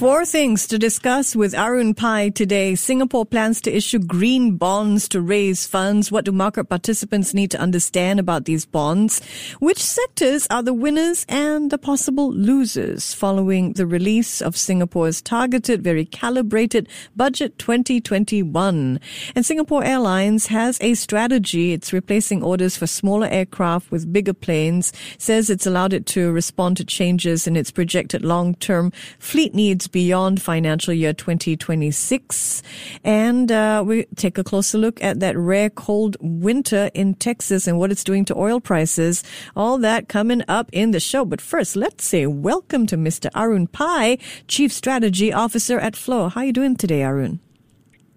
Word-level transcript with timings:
Four 0.00 0.24
things 0.24 0.66
to 0.68 0.78
discuss 0.78 1.36
with 1.36 1.54
Arun 1.54 1.92
Pai 1.92 2.30
today. 2.30 2.74
Singapore 2.74 3.26
plans 3.26 3.60
to 3.60 3.70
issue 3.70 3.98
green 3.98 4.56
bonds 4.56 5.06
to 5.10 5.20
raise 5.20 5.66
funds. 5.66 6.10
What 6.10 6.24
do 6.24 6.32
market 6.32 6.70
participants 6.70 7.34
need 7.34 7.50
to 7.50 7.60
understand 7.60 8.18
about 8.18 8.46
these 8.46 8.64
bonds? 8.64 9.20
Which 9.58 9.78
sectors 9.78 10.46
are 10.48 10.62
the 10.62 10.72
winners 10.72 11.26
and 11.28 11.70
the 11.70 11.76
possible 11.76 12.32
losers 12.32 13.12
following 13.12 13.74
the 13.74 13.86
release 13.86 14.40
of 14.40 14.56
Singapore's 14.56 15.20
targeted, 15.20 15.84
very 15.84 16.06
calibrated 16.06 16.88
budget 17.14 17.58
2021? 17.58 19.00
And 19.34 19.44
Singapore 19.44 19.84
Airlines 19.84 20.46
has 20.46 20.78
a 20.80 20.94
strategy. 20.94 21.74
It's 21.74 21.92
replacing 21.92 22.42
orders 22.42 22.74
for 22.74 22.86
smaller 22.86 23.26
aircraft 23.26 23.90
with 23.90 24.10
bigger 24.10 24.32
planes. 24.32 24.94
Says 25.18 25.50
it's 25.50 25.66
allowed 25.66 25.92
it 25.92 26.06
to 26.06 26.32
respond 26.32 26.78
to 26.78 26.86
changes 26.86 27.46
in 27.46 27.54
its 27.54 27.70
projected 27.70 28.24
long-term 28.24 28.92
fleet 29.18 29.54
needs 29.54 29.89
beyond 29.90 30.40
financial 30.40 30.94
year 30.94 31.12
2026. 31.12 32.62
And 33.04 33.50
uh, 33.50 33.82
we 33.86 34.06
take 34.16 34.38
a 34.38 34.44
closer 34.44 34.78
look 34.78 35.02
at 35.02 35.20
that 35.20 35.36
rare 35.36 35.70
cold 35.70 36.16
winter 36.20 36.90
in 36.94 37.14
Texas 37.14 37.66
and 37.66 37.78
what 37.78 37.90
it's 37.90 38.04
doing 38.04 38.24
to 38.26 38.36
oil 38.36 38.60
prices. 38.60 39.22
All 39.56 39.78
that 39.78 40.08
coming 40.08 40.42
up 40.48 40.68
in 40.72 40.90
the 40.90 41.00
show. 41.00 41.24
But 41.24 41.40
first, 41.40 41.76
let's 41.76 42.04
say 42.04 42.26
welcome 42.26 42.86
to 42.86 42.96
Mr. 42.96 43.30
Arun 43.34 43.66
Pai, 43.66 44.18
Chief 44.48 44.72
Strategy 44.72 45.32
Officer 45.32 45.78
at 45.78 45.96
Flow. 45.96 46.28
How 46.28 46.42
are 46.42 46.46
you 46.46 46.52
doing 46.52 46.76
today, 46.76 47.02
Arun? 47.02 47.40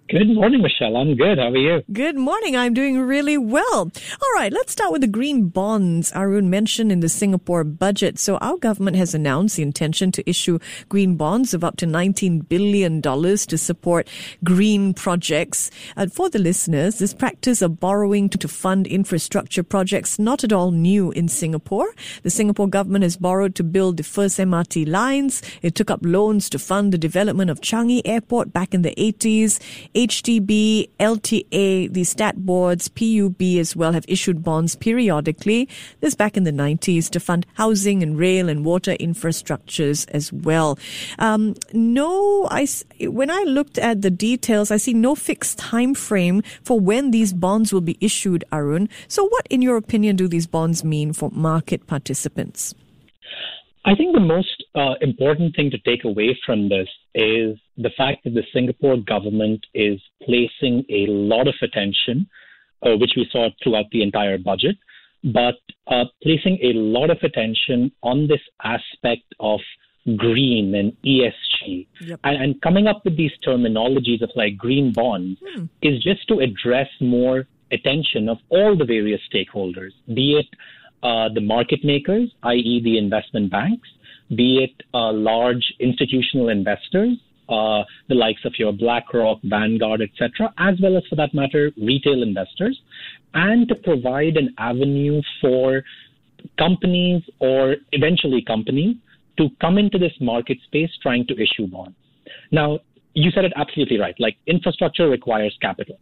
Good 0.10 0.28
morning, 0.28 0.62
Michelle. 0.62 0.98
I'm 0.98 1.16
good. 1.16 1.38
How 1.38 1.48
are 1.48 1.58
you? 1.58 1.82
Good 1.94 2.18
morning. 2.18 2.58
I'm 2.58 2.74
doing 2.74 3.00
really 3.00 3.38
well. 3.38 3.90
All 3.90 4.34
right, 4.36 4.52
let's 4.52 4.74
start 4.74 4.92
with 4.92 5.00
the 5.00 5.08
green 5.08 5.48
bonds 5.48 6.12
Arun 6.14 6.50
mentioned 6.50 6.92
in 6.92 7.00
the 7.00 7.08
Singapore 7.08 7.64
budget. 7.64 8.20
So 8.20 8.36
our 8.38 8.58
government 8.58 8.98
has 8.98 9.16
announced 9.16 9.56
the 9.56 9.64
intention 9.64 10.12
to 10.12 10.30
issue 10.30 10.60
green 10.90 11.16
bonds 11.16 11.54
of 11.54 11.64
up 11.64 11.78
to 11.78 11.86
$19 11.86 12.50
billion 12.50 13.02
to 13.02 13.58
support 13.58 14.10
green 14.44 14.94
projects. 14.94 15.72
And 15.96 16.14
for 16.14 16.30
the 16.30 16.38
listeners, 16.38 17.00
this 17.00 17.14
practice 17.14 17.62
of 17.62 17.80
borrowing 17.80 18.28
to 18.28 18.48
fund 18.50 18.88
infrastructure 18.88 19.64
projects 19.64 20.20
not 20.20 20.44
at 20.44 20.52
all 20.52 20.72
new 20.72 21.12
in 21.12 21.30
Singapore. 21.30 21.88
The 22.24 22.30
Singapore 22.30 22.68
government 22.68 23.04
has 23.04 23.16
borrowed 23.16 23.56
to 23.56 23.64
build 23.64 23.96
the 23.96 24.04
first 24.04 24.38
MRT 24.38 24.86
lines. 24.86 25.42
It 25.62 25.76
took 25.76 25.90
up 25.90 26.02
loans 26.04 26.50
to 26.50 26.60
fund 26.60 26.92
the 26.92 26.98
development 26.98 27.50
of 27.50 27.62
Changi 27.62 28.02
Airport 28.04 28.52
back 28.52 28.74
in 28.74 28.82
the 28.82 28.94
80s. 28.96 29.62
HDB, 29.96 30.90
LTA, 31.00 31.92
the 31.92 32.04
stat 32.04 32.46
boards, 32.46 32.88
PUB 32.90 33.42
as 33.60 33.76
well 33.76 33.94
have 33.94 34.06
issued 34.08 34.44
bonds 34.44 34.76
periodically. 34.76 35.70
This 36.00 36.16
back 36.16 36.36
in 36.36 36.44
the 36.44 36.52
90s 36.52 37.10
to 37.12 37.20
fund 37.20 37.46
housing 37.54 38.02
and 38.02 38.18
rail 38.18 38.50
and 38.50 38.66
water 38.66 38.94
infrastructures 39.00 40.10
as 40.12 40.34
well. 40.34 40.78
Um, 41.20 41.56
no, 41.74 42.48
I, 42.50 42.68
when 43.02 43.30
I 43.30 43.44
looked 43.44 43.78
at 43.78 44.02
the 44.02 44.12
details, 44.12 44.72
I 44.72 44.78
see 44.78 44.94
no 44.94 45.16
fixed 45.16 45.58
time 45.60 45.94
frame 45.94 46.42
for 46.64 46.80
when 46.80 47.12
these 47.12 47.34
bonds 47.34 47.72
will 47.72 47.82
be 47.82 47.98
issued, 48.02 48.44
Arun. 48.52 48.90
So 49.08 49.28
what, 49.28 49.48
in 49.50 49.62
your 49.62 49.78
opinion, 49.78 50.16
do 50.16 50.28
these 50.28 50.48
bonds 50.48 50.84
mean 50.84 51.14
for 51.14 51.30
market 51.32 51.88
participants? 51.88 52.74
I 53.86 53.96
think 53.96 54.14
the 54.14 54.22
most 54.22 54.64
uh, 54.76 54.94
important 55.02 55.56
thing 55.56 55.70
to 55.72 55.78
take 55.80 56.06
away 56.06 56.40
from 56.46 56.70
this 56.70 56.88
is 57.14 57.58
the 57.78 57.92
fact 57.98 58.24
that 58.24 58.34
the 58.34 58.44
Singapore 58.54 58.98
government 58.98 59.66
is 59.74 60.00
placing 60.24 60.86
a 60.90 61.06
lot 61.08 61.48
of 61.48 61.56
attention, 61.62 62.28
uh, 62.86 62.96
which 62.98 63.14
we 63.16 63.28
saw 63.32 63.50
throughout 63.62 63.86
the 63.92 64.04
entire 64.04 64.38
budget, 64.38 64.76
but 65.24 65.56
uh, 65.88 66.06
placing 66.22 66.60
a 66.62 66.74
lot 66.74 67.10
of 67.10 67.18
attention 67.24 67.92
on 68.04 68.28
this 68.28 68.42
aspect 68.64 69.34
of 69.40 69.60
green 70.18 70.76
and 70.76 70.96
ESG. 71.06 71.88
Yep. 72.02 72.20
And, 72.26 72.44
and, 72.44 72.62
coming 72.62 72.88
up 72.88 73.04
with 73.06 73.16
these 73.16 73.32
terminologies 73.46 74.22
of 74.22 74.30
like 74.36 74.58
green 74.58 74.92
bonds 74.92 75.40
hmm. 75.56 75.66
is 75.82 76.04
just 76.04 76.28
to 76.28 76.40
address 76.40 76.90
more 77.00 77.48
attention 77.72 78.28
of 78.28 78.38
all 78.50 78.78
the 78.78 78.84
various 78.84 79.22
stakeholders, 79.34 79.92
be 80.14 80.38
it 80.38 80.48
uh, 81.04 81.30
the 81.34 81.42
market 81.42 81.84
makers, 81.84 82.30
i.e., 82.44 82.82
the 82.84 82.98
investment 82.98 83.50
banks, 83.50 83.88
be 84.36 84.64
it 84.64 84.86
uh, 84.94 85.12
large 85.12 85.74
institutional 85.80 86.50
investors, 86.50 87.18
uh, 87.50 87.84
the 88.10 88.16
likes 88.16 88.42
of 88.46 88.54
your 88.58 88.72
BlackRock, 88.72 89.40
Vanguard, 89.44 90.02
etc., 90.02 90.54
as 90.58 90.76
well 90.82 90.98
as, 90.98 91.04
for 91.10 91.16
that 91.16 91.34
matter, 91.34 91.72
retail 91.78 92.24
investors, 92.24 92.80
and 93.34 93.68
to 93.68 93.76
provide 93.76 94.38
an 94.38 94.54
avenue 94.58 95.22
for 95.42 95.84
companies 96.58 97.24
or 97.40 97.76
eventually 97.92 98.42
companies 98.42 98.96
to 99.38 99.50
come 99.62 99.78
into 99.78 99.98
this 99.98 100.14
market 100.20 100.58
space 100.66 100.92
trying 101.02 101.26
to 101.28 101.34
issue 101.34 101.68
bonds. 101.68 101.96
Now, 102.52 102.80
you 103.14 103.32
said 103.32 103.46
it 103.46 103.54
absolutely 103.56 104.00
right. 104.00 104.16
Like 104.20 104.38
infrastructure 104.48 105.10
requires 105.10 105.56
capital. 105.62 105.98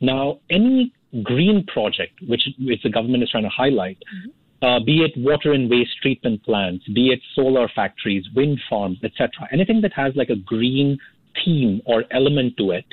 Now, 0.00 0.38
any 0.50 0.92
green 1.22 1.64
project, 1.66 2.12
which, 2.26 2.42
which 2.58 2.82
the 2.82 2.90
government 2.90 3.22
is 3.22 3.30
trying 3.30 3.44
to 3.44 3.50
highlight, 3.50 3.98
mm-hmm 3.98 4.30
uh, 4.62 4.80
be 4.84 5.02
it 5.02 5.12
water 5.16 5.52
and 5.52 5.70
waste 5.70 5.96
treatment 6.00 6.42
plants, 6.44 6.84
be 6.94 7.08
it 7.08 7.20
solar 7.34 7.68
factories, 7.74 8.24
wind 8.34 8.58
farms, 8.68 8.98
etc. 9.02 9.30
Anything 9.52 9.80
that 9.82 9.92
has 9.94 10.12
like 10.16 10.30
a 10.30 10.36
green 10.36 10.98
theme 11.44 11.80
or 11.84 12.04
element 12.10 12.56
to 12.58 12.70
it, 12.70 12.86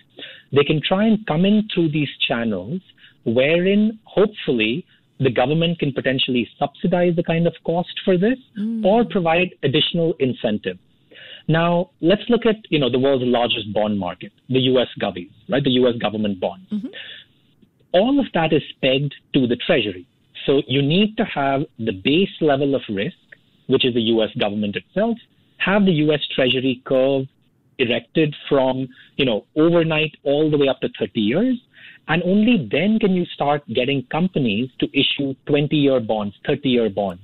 they 0.51 0.63
can 0.63 0.81
try 0.85 1.05
and 1.05 1.25
come 1.25 1.45
in 1.45 1.67
through 1.73 1.91
these 1.91 2.09
channels 2.27 2.81
wherein 3.23 3.99
hopefully 4.05 4.85
the 5.19 5.29
government 5.29 5.77
can 5.79 5.93
potentially 5.93 6.49
subsidize 6.57 7.15
the 7.15 7.23
kind 7.23 7.45
of 7.45 7.53
cost 7.63 7.93
for 8.03 8.17
this 8.17 8.39
mm. 8.59 8.83
or 8.83 9.05
provide 9.05 9.49
additional 9.63 10.15
incentive. 10.19 10.77
Now, 11.47 11.91
let's 12.01 12.23
look 12.29 12.45
at, 12.45 12.55
you 12.69 12.79
know, 12.79 12.89
the 12.89 12.99
world's 12.99 13.23
largest 13.25 13.71
bond 13.73 13.99
market, 13.99 14.31
the 14.49 14.59
US 14.71 14.87
govies, 14.99 15.31
right? 15.49 15.63
The 15.63 15.71
US 15.81 15.95
government 16.01 16.39
bonds. 16.39 16.67
Mm-hmm. 16.71 16.87
All 17.93 18.19
of 18.19 18.25
that 18.33 18.53
is 18.53 18.63
pegged 18.81 19.13
to 19.33 19.47
the 19.47 19.57
treasury. 19.57 20.07
So 20.45 20.61
you 20.67 20.81
need 20.81 21.17
to 21.17 21.25
have 21.25 21.61
the 21.77 21.91
base 21.91 22.35
level 22.41 22.75
of 22.75 22.81
risk, 22.89 23.17
which 23.67 23.85
is 23.85 23.93
the 23.93 24.01
US 24.13 24.29
government 24.39 24.75
itself, 24.75 25.17
have 25.57 25.85
the 25.85 25.93
US 26.05 26.21
Treasury 26.35 26.81
curve 26.85 27.27
erected 27.77 28.35
from, 28.49 28.87
you 29.17 29.25
know, 29.25 29.45
overnight 29.55 30.15
all 30.23 30.49
the 30.49 30.57
way 30.57 30.67
up 30.67 30.81
to 30.81 30.89
30 30.99 31.19
years. 31.19 31.57
And 32.07 32.23
only 32.23 32.67
then 32.71 32.99
can 32.99 33.13
you 33.13 33.25
start 33.25 33.63
getting 33.67 34.03
companies 34.11 34.69
to 34.79 34.87
issue 34.97 35.35
20 35.45 35.75
year 35.75 35.99
bonds, 35.99 36.35
30 36.45 36.69
year 36.69 36.89
bonds. 36.89 37.21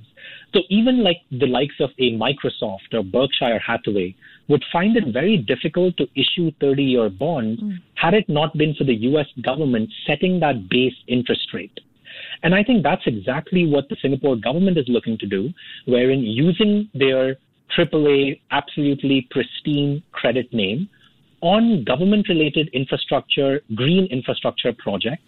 So 0.54 0.62
even 0.70 1.04
like 1.04 1.20
the 1.30 1.46
likes 1.46 1.74
of 1.80 1.90
a 1.98 2.16
Microsoft 2.16 2.94
or 2.94 3.02
Berkshire 3.02 3.58
Hathaway 3.58 4.14
would 4.48 4.64
find 4.72 4.96
it 4.96 5.12
very 5.12 5.36
difficult 5.36 5.96
to 5.98 6.08
issue 6.16 6.50
30 6.60 6.82
year 6.82 7.10
bonds 7.10 7.60
mm. 7.60 7.76
had 7.96 8.14
it 8.14 8.28
not 8.28 8.56
been 8.56 8.74
for 8.74 8.84
the 8.84 8.94
US 8.94 9.26
government 9.42 9.90
setting 10.06 10.40
that 10.40 10.68
base 10.70 10.94
interest 11.06 11.52
rate. 11.52 11.78
And 12.42 12.54
I 12.54 12.62
think 12.62 12.82
that's 12.82 13.02
exactly 13.06 13.66
what 13.66 13.88
the 13.88 13.96
Singapore 14.00 14.36
government 14.36 14.78
is 14.78 14.86
looking 14.88 15.18
to 15.18 15.26
do, 15.26 15.50
wherein 15.86 16.20
using 16.22 16.88
their 16.94 17.36
AAA 17.76 18.40
absolutely 18.50 19.28
pristine 19.30 20.02
credit 20.12 20.52
name 20.52 20.88
on 21.40 21.84
government 21.84 22.28
related 22.28 22.68
infrastructure, 22.72 23.60
green 23.74 24.06
infrastructure 24.06 24.72
projects, 24.78 25.22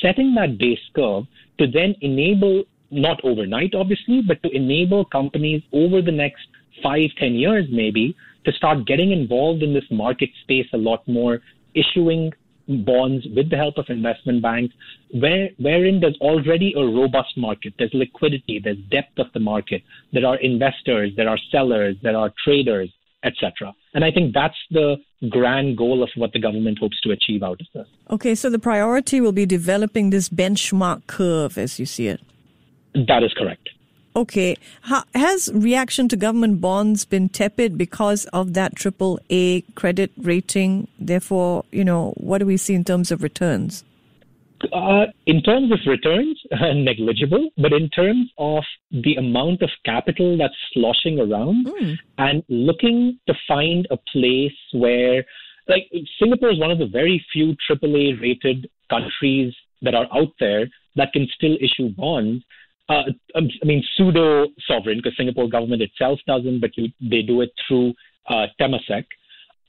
setting 0.00 0.34
that 0.34 0.58
base 0.58 0.80
curve 0.94 1.24
to 1.58 1.66
then 1.66 1.94
enable, 2.00 2.64
not 2.90 3.20
overnight 3.24 3.74
obviously, 3.74 4.22
but 4.26 4.42
to 4.42 4.50
enable 4.50 5.04
companies 5.04 5.62
over 5.72 6.02
the 6.02 6.12
next 6.12 6.46
five, 6.82 7.10
ten 7.18 7.34
years 7.34 7.66
maybe 7.70 8.16
to 8.44 8.52
start 8.52 8.86
getting 8.86 9.12
involved 9.12 9.62
in 9.62 9.72
this 9.72 9.84
market 9.90 10.30
space 10.42 10.66
a 10.72 10.76
lot 10.76 11.06
more, 11.06 11.40
issuing 11.74 12.32
bonds 12.68 13.26
with 13.34 13.50
the 13.50 13.56
help 13.56 13.78
of 13.78 13.86
investment 13.88 14.42
banks, 14.42 14.74
where, 15.12 15.50
wherein 15.58 16.00
there's 16.00 16.16
already 16.20 16.74
a 16.76 16.80
robust 16.80 17.36
market. 17.36 17.74
There's 17.78 17.92
liquidity, 17.94 18.60
there's 18.62 18.78
depth 18.90 19.18
of 19.18 19.26
the 19.32 19.40
market. 19.40 19.82
There 20.12 20.26
are 20.26 20.36
investors, 20.36 21.12
there 21.16 21.28
are 21.28 21.38
sellers, 21.50 21.96
there 22.02 22.16
are 22.16 22.32
traders, 22.44 22.90
etc. 23.24 23.74
And 23.94 24.04
I 24.04 24.10
think 24.10 24.34
that's 24.34 24.56
the 24.70 24.96
grand 25.28 25.76
goal 25.76 26.02
of 26.02 26.10
what 26.16 26.32
the 26.32 26.40
government 26.40 26.78
hopes 26.78 27.00
to 27.00 27.10
achieve 27.10 27.42
out 27.42 27.60
of 27.60 27.66
this. 27.74 27.86
Okay, 28.10 28.34
so 28.34 28.50
the 28.50 28.58
priority 28.58 29.20
will 29.20 29.32
be 29.32 29.46
developing 29.46 30.10
this 30.10 30.28
benchmark 30.28 31.06
curve 31.06 31.56
as 31.56 31.78
you 31.78 31.86
see 31.86 32.08
it. 32.08 32.20
That 32.94 33.22
is 33.22 33.32
correct. 33.36 33.70
Okay. 34.16 34.56
has 35.14 35.50
reaction 35.52 36.08
to 36.08 36.16
government 36.16 36.60
bonds 36.60 37.04
been 37.04 37.28
tepid 37.28 37.76
because 37.76 38.26
of 38.26 38.54
that 38.54 38.76
triple 38.76 39.18
A 39.30 39.62
credit 39.74 40.12
rating? 40.16 40.88
Therefore, 40.98 41.64
you 41.72 41.84
know, 41.84 42.14
what 42.16 42.38
do 42.38 42.46
we 42.46 42.56
see 42.56 42.74
in 42.74 42.84
terms 42.84 43.10
of 43.10 43.22
returns? 43.22 43.84
Uh, 44.72 45.06
in 45.26 45.42
terms 45.42 45.72
of 45.72 45.78
returns, 45.86 46.40
uh, 46.52 46.72
negligible, 46.74 47.50
but 47.58 47.72
in 47.72 47.88
terms 47.90 48.30
of 48.38 48.62
the 48.90 49.14
amount 49.16 49.62
of 49.62 49.70
capital 49.84 50.38
that's 50.38 50.54
sloshing 50.72 51.18
around 51.18 51.66
mm. 51.66 51.96
and 52.18 52.42
looking 52.48 53.18
to 53.26 53.34
find 53.46 53.86
a 53.90 53.98
place 54.12 54.56
where, 54.72 55.24
like, 55.68 55.90
Singapore 56.18 56.50
is 56.50 56.60
one 56.60 56.70
of 56.70 56.78
the 56.78 56.86
very 56.86 57.24
few 57.32 57.56
AAA 57.68 58.20
rated 58.20 58.70
countries 58.88 59.52
that 59.82 59.94
are 59.94 60.06
out 60.14 60.32
there 60.40 60.66
that 60.96 61.12
can 61.12 61.28
still 61.34 61.56
issue 61.60 61.90
bonds. 61.90 62.44
Uh, 62.88 63.02
um, 63.34 63.48
I 63.62 63.66
mean, 63.66 63.82
pseudo 63.96 64.46
sovereign, 64.66 64.98
because 64.98 65.16
Singapore 65.16 65.48
government 65.48 65.82
itself 65.82 66.18
doesn't, 66.26 66.60
but 66.60 66.70
you, 66.76 66.88
they 67.00 67.22
do 67.22 67.40
it 67.40 67.50
through 67.66 67.94
uh, 68.28 68.46
Temasek. 68.60 69.04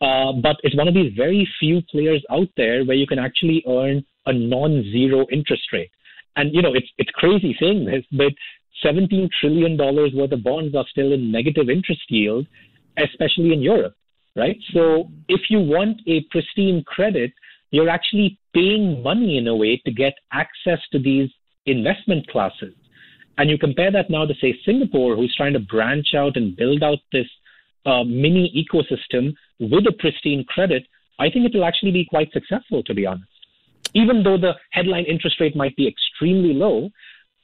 Uh, 0.02 0.34
but 0.34 0.58
it's 0.64 0.76
one 0.76 0.88
of 0.88 0.94
these 0.94 1.14
very 1.16 1.48
few 1.60 1.82
players 1.90 2.24
out 2.30 2.50
there 2.58 2.84
where 2.84 2.98
you 2.98 3.08
can 3.08 3.20
actually 3.20 3.64
earn 3.68 4.04
a 4.26 4.34
non-zero 4.34 5.26
interest 5.32 5.64
rate. 5.72 5.92
And 6.36 6.54
you 6.54 6.62
know, 6.62 6.74
it's 6.74 6.88
it's 6.98 7.12
crazy 7.12 7.56
saying 7.60 7.86
this, 7.86 8.04
but 8.12 8.34
17 8.84 9.30
trillion 9.40 9.78
dollars 9.78 10.12
worth 10.14 10.34
of 10.34 10.44
bonds 10.44 10.76
are 10.76 10.86
still 10.90 11.14
in 11.14 11.32
negative 11.32 11.70
interest 11.70 12.02
yield, 12.10 12.46
especially 12.98 13.54
in 13.54 13.62
Europe, 13.62 13.96
right? 14.36 14.58
So 14.74 15.10
if 15.30 15.50
you 15.50 15.60
want 15.60 16.02
a 16.08 16.26
pristine 16.30 16.84
credit, 16.86 17.32
you're 17.72 17.90
actually 17.90 18.38
paying 18.54 19.02
money 19.02 19.38
in 19.38 19.48
a 19.48 19.56
way 19.56 19.82
to 19.86 19.92
get 19.92 20.14
access 20.34 20.80
to 20.92 21.00
these 21.00 21.30
investment 21.66 22.28
classes. 22.28 22.74
And 23.38 23.50
you 23.50 23.58
compare 23.58 23.92
that 23.92 24.10
now 24.10 24.26
to 24.26 24.34
say 24.36 24.58
Singapore, 24.66 25.16
who's 25.16 25.36
trying 25.36 25.54
to 25.54 25.60
branch 25.60 26.14
out 26.16 26.38
and 26.38 26.56
build 26.56 26.84
out 26.84 27.00
this 27.12 27.28
uh, 27.86 28.04
mini 28.04 28.52
ecosystem 28.56 29.34
with 29.60 29.86
a 29.88 29.92
pristine 30.00 30.46
credit, 30.48 30.86
I 31.20 31.30
think 31.30 31.46
it 31.46 31.56
will 31.56 31.66
actually 31.66 31.92
be 31.92 32.06
quite 32.06 32.32
successful, 32.32 32.84
to 32.84 32.94
be 32.94 33.06
honest. 33.06 33.30
Even 33.94 34.24
though 34.24 34.38
the 34.38 34.54
headline 34.72 35.06
interest 35.06 35.40
rate 35.40 35.56
might 35.56 35.76
be 35.76 35.88
extremely 35.88 36.54
low, 36.54 36.90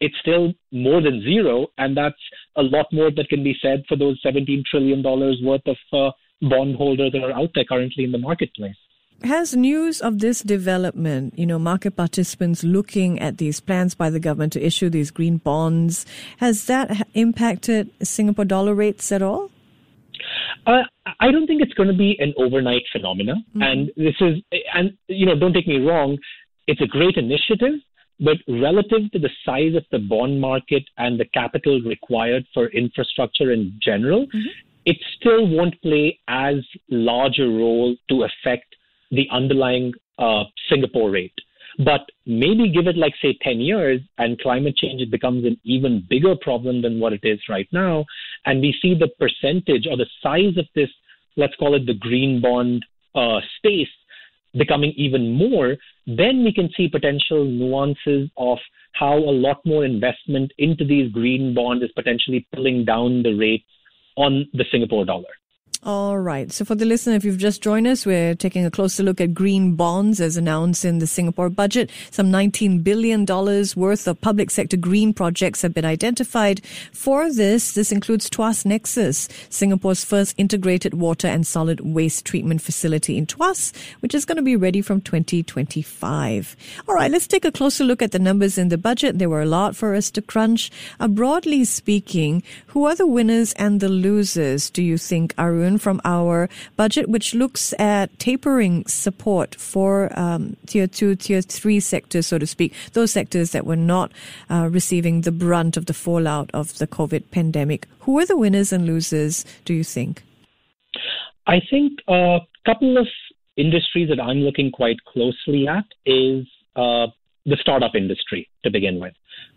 it's 0.02 0.18
still 0.20 0.54
more 0.72 1.02
than 1.02 1.22
zero, 1.22 1.68
and 1.78 1.96
that's 1.96 2.16
a 2.58 2.64
lot 2.64 2.88
more 2.92 3.12
that 3.12 3.30
can 3.30 3.44
be 3.44 3.56
said 3.62 3.84
for 3.88 3.96
those 3.96 4.20
$17 4.26 4.66
trillion 4.66 5.04
worth 5.04 5.62
of 5.68 5.78
uh, 5.94 6.12
bondholders 6.42 7.12
that 7.12 7.24
are 7.24 7.32
out 7.32 7.52
there 7.54 7.66
currently 7.66 8.04
in 8.04 8.12
the 8.12 8.18
marketplace. 8.18 8.76
Has 9.24 9.56
news 9.56 10.02
of 10.02 10.20
this 10.20 10.42
development, 10.42 11.38
you 11.38 11.46
know, 11.46 11.60
market 11.60 11.96
participants 11.96 12.64
looking 12.64 13.20
at 13.20 13.38
these 13.38 13.60
plans 13.60 13.94
by 13.94 14.10
the 14.10 14.20
government 14.20 14.54
to 14.54 14.66
issue 14.66 14.90
these 14.90 15.12
green 15.12 15.38
bonds, 15.38 16.08
has 16.38 16.66
that 16.66 17.08
impacted 17.14 17.92
Singapore 18.02 18.46
dollar 18.46 18.74
rates 18.74 19.12
at 19.12 19.22
all? 19.22 19.52
Uh, 20.66 20.84
I 21.20 21.32
don't 21.32 21.46
think 21.46 21.62
it's 21.62 21.74
going 21.74 21.90
to 21.90 21.96
be 21.96 22.16
an 22.20 22.34
overnight 22.38 22.84
phenomenon. 22.92 23.46
Mm-hmm. 23.50 23.62
And 23.62 23.92
this 23.96 24.16
is, 24.22 24.42
and 24.74 24.98
you 25.08 25.28
know, 25.28 25.38
don't 25.38 25.54
take 25.54 25.68
me 25.68 25.78
wrong, 25.78 26.18
it's 26.66 26.82
a 26.82 26.88
great 26.88 27.18
initiative, 27.18 27.80
but 28.20 28.38
relative 28.48 29.12
to 29.12 29.20
the 29.20 29.30
size 29.46 29.76
of 29.76 29.84
the 29.92 30.00
bond 30.00 30.42
market 30.42 30.84
and 30.98 31.20
the 31.20 31.26
capital 31.26 31.80
required 31.82 32.46
for 32.54 32.68
infrastructure 32.68 33.52
in 33.52 33.80
general, 33.84 34.26
mm-hmm. 34.28 34.48
it 34.86 34.98
still 35.18 35.48
won't 35.48 35.80
play 35.84 36.20
as 36.28 36.56
large 36.90 37.40
a 37.40 37.44
role 37.44 37.96
to 38.10 38.24
affect 38.24 38.76
the 39.12 39.28
underlying 39.32 39.94
uh, 40.18 40.44
Singapore 40.70 41.12
rate. 41.12 41.34
But 41.78 42.02
maybe 42.26 42.70
give 42.70 42.88
it 42.88 42.98
like 42.98 43.14
say 43.22 43.38
10 43.42 43.60
years 43.62 44.02
and 44.18 44.40
climate 44.40 44.76
change 44.76 45.10
becomes 45.10 45.46
an 45.46 45.60
even 45.64 46.06
bigger 46.10 46.36
problem 46.36 46.82
than 46.82 47.00
what 47.00 47.14
it 47.14 47.22
is 47.24 47.40
right 47.50 47.68
now. 47.72 48.06
And 48.46 48.62
we 48.62 48.76
see 48.82 48.94
the 48.94 49.10
percentage 49.20 49.88
or 49.90 49.98
the 49.98 50.08
size 50.22 50.58
of 50.58 50.66
this, 50.76 50.90
let's 51.38 51.56
call 51.56 51.76
it 51.76 51.86
the 51.86 51.94
green 51.94 52.42
bond 52.42 52.86
uh, 53.16 53.40
space 53.58 53.88
becoming 54.58 54.94
even 54.98 55.32
more, 55.32 55.78
then 56.06 56.44
we 56.44 56.54
can 56.54 56.70
see 56.76 56.88
potential 56.88 57.46
nuances 57.46 58.30
of 58.38 58.58
how 58.94 59.18
a 59.18 59.32
lot 59.32 59.58
more 59.66 59.86
investment 59.86 60.52
into 60.58 60.86
these 60.86 61.12
green 61.12 61.54
bonds 61.54 61.84
is 61.84 61.92
potentially 61.94 62.46
pulling 62.54 62.84
down 62.84 63.24
the 63.24 63.34
rates 63.34 63.64
on 64.18 64.46
the 64.54 64.66
Singapore 64.72 65.06
dollar. 65.06 65.30
All 65.84 66.20
right. 66.20 66.52
So 66.52 66.64
for 66.64 66.76
the 66.76 66.86
listener, 66.86 67.16
if 67.16 67.26
you've 67.26 67.40
just 67.40 67.64
joined 67.64 67.88
us, 67.88 68.06
we're 68.06 68.36
taking 68.36 68.64
a 68.64 68.70
closer 68.70 69.02
look 69.02 69.20
at 69.20 69.34
green 69.34 69.74
bonds 69.74 70.22
as 70.22 70.38
announced 70.38 70.86
in 70.86 71.00
the 71.00 71.08
Singapore 71.08 71.50
budget. 71.50 71.90
Some 72.12 72.32
$19 72.32 72.84
billion 72.84 73.26
worth 73.26 74.08
of 74.08 74.22
public 74.22 74.52
sector 74.52 74.78
green 74.78 75.12
projects 75.12 75.64
have 75.64 75.74
been 75.74 75.84
identified. 75.84 76.64
For 76.94 77.34
this, 77.34 77.74
this 77.74 77.92
includes 77.92 78.30
Tuas 78.30 78.64
Nexus, 78.64 79.28
Singapore's 79.50 80.06
first 80.06 80.36
integrated 80.38 80.94
water 80.94 81.28
and 81.28 81.48
solid 81.48 81.80
waste 81.80 82.26
treatment 82.26 82.62
facility 82.62 83.18
in 83.18 83.26
Tuas, 83.26 83.74
which 84.02 84.14
is 84.14 84.24
going 84.24 84.36
to 84.36 84.44
be 84.44 84.56
ready 84.56 84.84
from 84.84 85.02
2025. 85.02 86.56
All 86.88 86.94
right. 86.94 87.10
Let's 87.10 87.26
take 87.26 87.44
a 87.44 87.52
closer 87.52 87.84
look 87.84 88.04
at 88.04 88.12
the 88.12 88.20
numbers 88.20 88.60
in 88.60 88.70
the 88.70 88.78
budget. 88.78 89.18
There 89.18 89.30
were 89.30 89.42
a 89.42 89.48
lot 89.48 89.76
for 89.76 89.96
us 89.96 90.12
to 90.12 90.22
crunch. 90.22 90.70
Uh, 91.00 91.08
broadly 91.08 91.66
speaking, 91.66 92.44
who 92.68 92.86
are 92.86 92.94
the 92.94 93.08
winners 93.08 93.54
and 93.54 93.80
the 93.80 93.90
losers, 93.90 94.70
do 94.70 94.84
you 94.84 95.00
think, 95.00 95.34
Arun? 95.40 95.71
From 95.78 96.02
our 96.06 96.50
budget, 96.76 97.10
which 97.10 97.34
looks 97.34 97.74
at 97.80 98.18
tapering 98.20 98.86
support 98.88 99.56
for 99.56 100.12
um, 100.20 100.56
tier 100.66 100.88
two, 100.88 101.16
tier 101.16 101.42
three 101.42 101.80
sectors, 101.80 102.28
so 102.28 102.38
to 102.38 102.48
speak, 102.48 102.74
those 102.94 103.12
sectors 103.12 103.52
that 103.52 103.66
were 103.66 103.76
not 103.76 104.12
uh, 104.50 104.68
receiving 104.72 105.22
the 105.22 105.32
brunt 105.32 105.78
of 105.78 105.86
the 105.86 105.94
fallout 105.94 106.50
of 106.54 106.78
the 106.78 106.88
COVID 106.88 107.32
pandemic. 107.32 107.88
Who 108.02 108.18
are 108.20 108.26
the 108.26 108.38
winners 108.38 108.74
and 108.74 108.86
losers, 108.86 109.46
do 109.66 109.74
you 109.74 109.84
think? 109.84 110.24
I 111.48 111.62
think 111.70 112.00
a 112.08 112.40
couple 112.66 112.98
of 112.98 113.08
industries 113.58 114.10
that 114.10 114.22
I'm 114.22 114.40
looking 114.40 114.72
quite 114.72 114.98
closely 115.06 115.68
at 115.68 115.86
is 116.06 116.48
uh, 116.76 117.08
the 117.46 117.58
startup 117.60 117.96
industry 117.96 118.50
to 118.64 118.72
begin 118.72 119.00
with. 119.00 119.14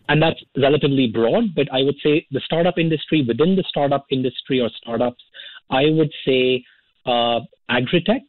And 0.08 0.20
that's 0.20 0.40
relatively 0.56 1.06
broad, 1.06 1.54
but 1.54 1.72
I 1.72 1.82
would 1.82 1.96
say 2.02 2.26
the 2.30 2.40
startup 2.44 2.76
industry, 2.78 3.24
within 3.26 3.56
the 3.56 3.64
startup 3.68 4.04
industry 4.10 4.60
or 4.60 4.68
startups, 4.76 5.22
I 5.70 5.84
would 5.90 6.12
say 6.26 6.64
uh, 7.06 7.40
agritech. 7.70 8.24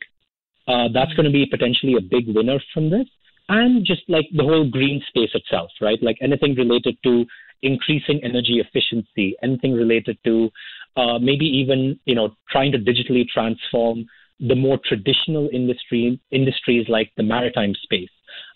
Uh, 0.67 0.87
that's 0.93 1.13
going 1.13 1.25
to 1.25 1.31
be 1.31 1.45
potentially 1.45 1.93
a 1.95 2.01
big 2.01 2.35
winner 2.35 2.59
from 2.73 2.89
this. 2.89 3.05
And 3.49 3.85
just 3.85 4.01
like 4.07 4.25
the 4.35 4.43
whole 4.43 4.67
green 4.67 5.01
space 5.07 5.29
itself, 5.35 5.69
right? 5.79 6.01
Like 6.01 6.17
anything 6.21 6.55
related 6.55 6.97
to 7.03 7.25
increasing 7.61 8.19
energy 8.23 8.59
efficiency, 8.59 9.35
anything 9.43 9.73
related 9.73 10.17
to 10.25 10.49
uh, 10.97 11.19
maybe 11.19 11.45
even 11.45 11.99
you 12.05 12.15
know 12.15 12.35
trying 12.49 12.71
to 12.71 12.77
digitally 12.77 13.27
transform 13.27 14.05
the 14.39 14.55
more 14.55 14.79
traditional 14.85 15.49
industry 15.53 16.19
industries 16.31 16.87
like 16.89 17.11
the 17.17 17.23
maritime 17.23 17.73
space. 17.83 18.09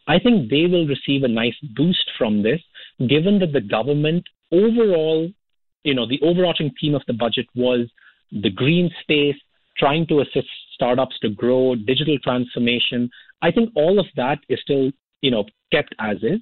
I 0.08 0.20
think 0.20 0.50
they 0.50 0.66
will 0.66 0.88
receive 0.88 1.24
a 1.24 1.28
nice 1.28 1.56
boost 1.76 2.10
from 2.18 2.42
this, 2.42 2.60
given 3.08 3.40
that 3.40 3.54
the 3.54 3.62
government 3.62 4.24
overall, 4.52 5.30
you 5.84 5.94
know, 5.94 6.08
the 6.08 6.20
overarching 6.22 6.72
theme 6.82 6.96
of 6.96 7.04
the 7.08 7.14
budget 7.14 7.46
was 7.56 7.88
the 8.32 8.50
green 8.50 8.90
space, 9.02 9.36
trying 9.78 10.06
to 10.08 10.22
assist 10.22 10.48
startups 10.74 11.18
to 11.20 11.30
grow, 11.30 11.76
digital 11.76 12.18
transformation. 12.20 13.10
I 13.42 13.52
think 13.52 13.72
all 13.76 14.00
of 14.00 14.06
that 14.16 14.40
is 14.50 14.60
still, 14.62 14.92
you 15.22 15.32
know, 15.32 15.46
kept 15.72 15.96
as 16.00 16.18
is 16.24 16.40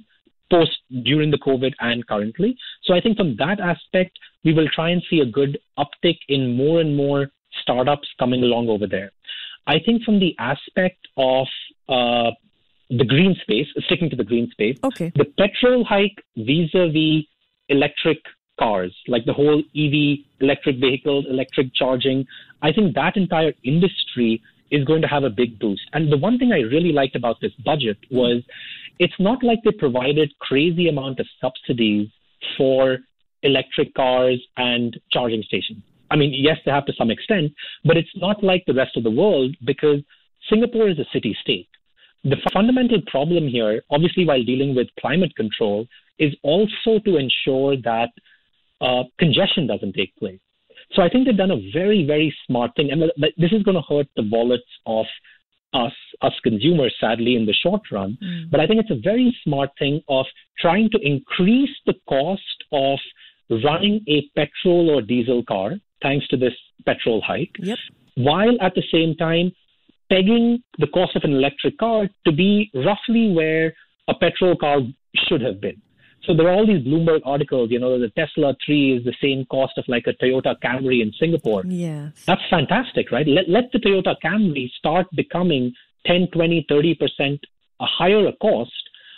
post 0.50 0.78
during 1.04 1.32
the 1.32 1.38
COVID 1.38 1.74
and 1.80 2.06
currently. 2.08 2.56
So 2.84 2.94
I 2.94 3.02
think 3.02 3.18
from 3.18 3.36
that 3.38 3.60
aspect, 3.60 4.18
we 4.44 4.54
will 4.54 4.68
try 4.74 4.90
and 4.90 5.04
see 5.10 5.20
a 5.20 5.26
good 5.26 5.58
uptick 5.78 6.18
in 6.30 6.56
more 6.56 6.80
and 6.80 6.96
more 6.96 7.28
startups 7.62 8.08
coming 8.20 8.44
along 8.44 8.70
over 8.70 8.88
there. 8.88 9.12
I 9.66 9.80
think 9.86 10.04
from 10.04 10.20
the 10.20 10.34
aspect 10.40 11.06
of 11.18 11.48
uh, 11.90 12.32
the 12.90 13.04
green 13.06 13.36
space, 13.42 13.68
sticking 13.86 14.10
to 14.10 14.16
the 14.16 14.24
green 14.24 14.50
space, 14.52 14.78
okay. 14.84 15.12
the 15.16 15.26
petrol 15.38 15.84
hike 15.84 16.24
vis-a-vis 16.38 17.26
electric 17.70 18.20
cars, 18.60 18.96
like 19.08 19.26
the 19.26 19.34
whole 19.34 19.60
EV, 19.76 20.26
electric 20.40 20.80
vehicles, 20.80 21.26
electric 21.30 21.74
charging. 21.76 22.26
I 22.62 22.72
think 22.72 22.96
that 22.96 23.18
entire 23.18 23.54
industry 23.64 24.42
is 24.72 24.84
going 24.84 25.02
to 25.02 25.08
have 25.08 25.24
a 25.24 25.30
big 25.30 25.60
boost. 25.60 25.84
And 25.94 26.12
the 26.12 26.18
one 26.18 26.38
thing 26.38 26.52
I 26.52 26.60
really 26.60 26.92
liked 26.92 27.16
about 27.16 27.38
this 27.42 27.54
budget 27.64 27.98
was 28.12 28.44
it's 29.00 29.20
not 29.20 29.44
like 29.44 29.60
they 29.64 29.72
provided 29.72 30.34
crazy 30.40 30.90
amount 30.90 31.20
of 31.20 31.28
subsidies 31.40 32.10
for 32.58 32.98
electric 33.44 33.94
cars 33.94 34.42
and 34.58 35.00
charging 35.12 35.44
stations. 35.44 35.82
I 36.10 36.16
mean, 36.16 36.34
yes, 36.34 36.58
they 36.66 36.72
have 36.72 36.86
to 36.86 36.94
some 36.98 37.12
extent, 37.12 37.52
but 37.84 37.98
it's 37.98 38.16
not 38.16 38.44
like 38.44 38.64
the 38.66 38.74
rest 38.74 38.96
of 38.98 39.04
the 39.04 39.12
world 39.12 39.56
because 39.66 40.00
Singapore 40.50 40.90
is 40.90 41.00
a 41.00 41.06
city 41.12 41.36
state. 41.42 41.68
The 42.24 42.38
fundamental 42.54 43.02
problem 43.08 43.48
here, 43.48 43.84
obviously, 43.92 44.26
while 44.26 44.44
dealing 44.44 44.76
with 44.76 44.88
climate 45.00 45.36
control, 45.36 45.88
is 46.20 46.34
also 46.44 47.00
to 47.06 47.18
ensure 47.18 47.78
that 47.84 48.10
uh, 48.82 49.04
congestion 49.20 49.68
doesn't 49.68 49.94
take 49.94 50.16
place. 50.18 50.40
So 50.94 51.02
I 51.02 51.10
think 51.10 51.26
they've 51.26 51.38
done 51.38 51.52
a 51.52 51.72
very, 51.74 52.06
very 52.06 52.34
smart 52.46 52.72
thing. 52.76 52.92
And 52.92 53.02
this 53.38 53.52
is 53.52 53.64
going 53.64 53.76
to 53.76 53.82
hurt 53.82 54.08
the 54.16 54.28
wallets 54.32 54.64
of 54.86 55.06
us, 55.74 55.92
us 56.22 56.34
consumers, 56.44 56.96
sadly, 57.00 57.36
in 57.36 57.46
the 57.46 57.54
short 57.54 57.82
run. 57.92 58.18
Mm. 58.24 58.50
But 58.50 58.60
I 58.60 58.68
think 58.68 58.80
it's 58.80 58.92
a 58.92 59.02
very 59.02 59.36
smart 59.44 59.70
thing 59.78 60.02
of 60.08 60.26
trying 60.60 60.90
to 60.92 61.00
increase 61.02 61.76
the 61.86 61.96
cost 62.08 62.42
of 62.72 63.00
running 63.50 64.04
a 64.08 64.24
petrol 64.36 64.90
or 64.90 65.02
diesel 65.02 65.44
car, 65.44 65.74
thanks 66.02 66.28
to 66.30 66.38
this 66.38 66.54
petrol 66.86 67.22
hike, 67.22 67.56
yep. 67.60 67.78
while 68.16 68.56
at 68.62 68.76
the 68.76 68.84
same 68.92 69.16
time 69.16 69.52
pegging 70.10 70.64
the 70.80 70.88
cost 70.88 71.16
of 71.16 71.24
an 71.24 71.34
electric 71.34 71.78
car 71.78 72.08
to 72.26 72.32
be 72.32 72.70
roughly 72.74 73.34
where 73.34 73.74
a 74.08 74.14
petrol 74.14 74.56
car 74.56 74.80
should 75.28 75.42
have 75.42 75.60
been. 75.60 75.82
So 76.28 76.34
there 76.36 76.50
are 76.50 76.54
all 76.54 76.68
these 76.68 76.86
Bloomberg 76.86 77.22
articles, 77.24 77.72
you 77.72 77.80
know, 77.80 77.98
the 77.98 78.10
Tesla 78.10 78.54
3 78.66 78.98
is 78.98 79.06
the 79.06 79.16
same 79.22 79.46
cost 79.46 79.78
of 79.78 79.86
like 79.88 80.08
a 80.08 80.14
Toyota 80.22 80.56
Camry 80.62 81.02
in 81.02 81.14
Singapore. 81.18 81.64
Yeah. 81.66 82.10
That's 82.26 82.42
fantastic, 82.50 83.12
right? 83.14 83.26
Let, 83.26 83.48
let 83.48 83.72
the 83.72 83.80
Toyota 83.80 84.16
Camry 84.22 84.70
start 84.78 85.08
becoming 85.16 85.74
10, 86.06 86.28
20, 86.34 86.68
30% 86.70 87.40
a 87.80 87.86
higher 87.86 88.28
a 88.28 88.34
cost 88.42 88.72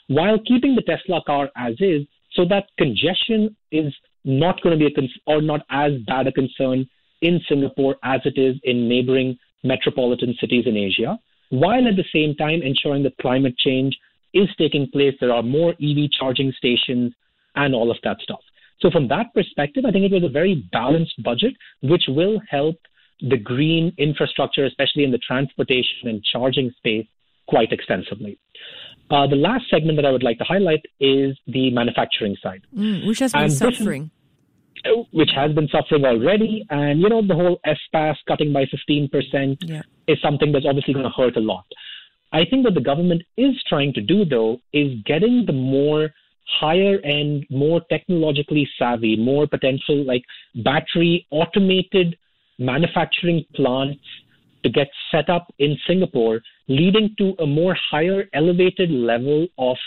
while 0.07 0.37
keeping 0.45 0.75
the 0.75 0.83
Tesla 0.83 1.21
car 1.25 1.49
as 1.55 1.73
is 1.79 2.05
so 2.33 2.45
that 2.45 2.65
congestion 2.77 3.55
is 3.71 3.93
not 4.23 4.61
going 4.61 4.77
to 4.77 4.85
be 4.85 4.91
a 4.91 4.93
con- 4.93 5.09
or 5.25 5.41
not 5.41 5.61
as 5.71 5.93
bad 6.05 6.27
a 6.27 6.31
concern 6.31 6.87
in 7.21 7.39
Singapore 7.49 7.95
as 8.03 8.21
it 8.25 8.37
is 8.37 8.55
in 8.63 8.87
neighboring 8.87 9.37
metropolitan 9.63 10.35
cities 10.39 10.65
in 10.67 10.77
Asia, 10.77 11.17
while 11.49 11.87
at 11.87 11.95
the 11.95 12.05
same 12.13 12.35
time 12.35 12.61
ensuring 12.61 13.03
that 13.03 13.17
climate 13.17 13.57
change 13.57 13.97
is 14.33 14.49
taking 14.57 14.89
place. 14.91 15.15
There 15.19 15.31
are 15.31 15.43
more 15.43 15.71
EV 15.71 16.11
charging 16.17 16.51
stations 16.57 17.13
and 17.55 17.73
all 17.73 17.91
of 17.91 17.97
that 18.03 18.17
stuff. 18.21 18.41
So, 18.81 18.89
from 18.89 19.07
that 19.09 19.33
perspective, 19.33 19.83
I 19.85 19.91
think 19.91 20.05
it 20.05 20.13
was 20.13 20.23
a 20.23 20.29
very 20.29 20.67
balanced 20.71 21.21
budget, 21.23 21.53
which 21.81 22.03
will 22.07 22.41
help 22.49 22.77
the 23.21 23.37
green 23.37 23.93
infrastructure, 23.97 24.65
especially 24.65 25.03
in 25.03 25.11
the 25.11 25.17
transportation 25.17 26.07
and 26.07 26.23
charging 26.23 26.71
space, 26.77 27.05
quite 27.47 27.71
extensively. 27.73 28.37
Uh, 29.11 29.27
the 29.27 29.35
last 29.35 29.65
segment 29.69 29.97
that 29.97 30.05
I 30.05 30.11
would 30.11 30.23
like 30.23 30.37
to 30.37 30.43
highlight 30.43 30.85
is 30.99 31.37
the 31.47 31.71
manufacturing 31.71 32.37
side, 32.41 32.61
mm, 32.75 33.07
which 33.07 33.19
has 33.19 33.33
been 33.33 33.43
and 33.43 33.53
suffering. 33.53 34.11
Which 35.11 35.31
has 35.35 35.51
been 35.53 35.67
suffering 35.67 36.05
already. 36.05 36.65
And, 36.69 37.01
you 37.01 37.09
know, 37.09 37.21
the 37.25 37.33
whole 37.33 37.59
SPAS 37.65 38.17
cutting 38.27 38.53
by 38.53 38.63
15% 38.65 39.57
yeah. 39.61 39.81
is 40.07 40.17
something 40.21 40.53
that's 40.53 40.65
obviously 40.65 40.93
going 40.93 41.03
to 41.03 41.11
hurt 41.11 41.35
a 41.35 41.41
lot. 41.41 41.65
I 42.31 42.45
think 42.45 42.63
what 42.63 42.75
the 42.75 42.81
government 42.81 43.23
is 43.37 43.55
trying 43.67 43.93
to 43.93 44.01
do, 44.01 44.25
though, 44.25 44.57
is 44.73 45.01
getting 45.05 45.45
the 45.45 45.53
more 45.53 46.09
higher 46.59 46.99
end, 47.03 47.45
more 47.49 47.81
technologically 47.89 48.67
savvy, 48.77 49.15
more 49.15 49.47
potential 49.47 50.03
like 50.03 50.23
battery 50.63 51.27
automated 51.31 52.17
manufacturing 52.57 53.45
plants 53.55 54.01
to 54.63 54.69
get 54.69 54.87
set 55.11 55.29
up 55.29 55.47
in 55.59 55.77
Singapore, 55.87 56.41
leading 56.67 57.15
to 57.17 57.33
a 57.39 57.45
more 57.45 57.75
higher 57.89 58.25
elevated 58.33 58.91
level 58.91 59.47
of 59.57 59.77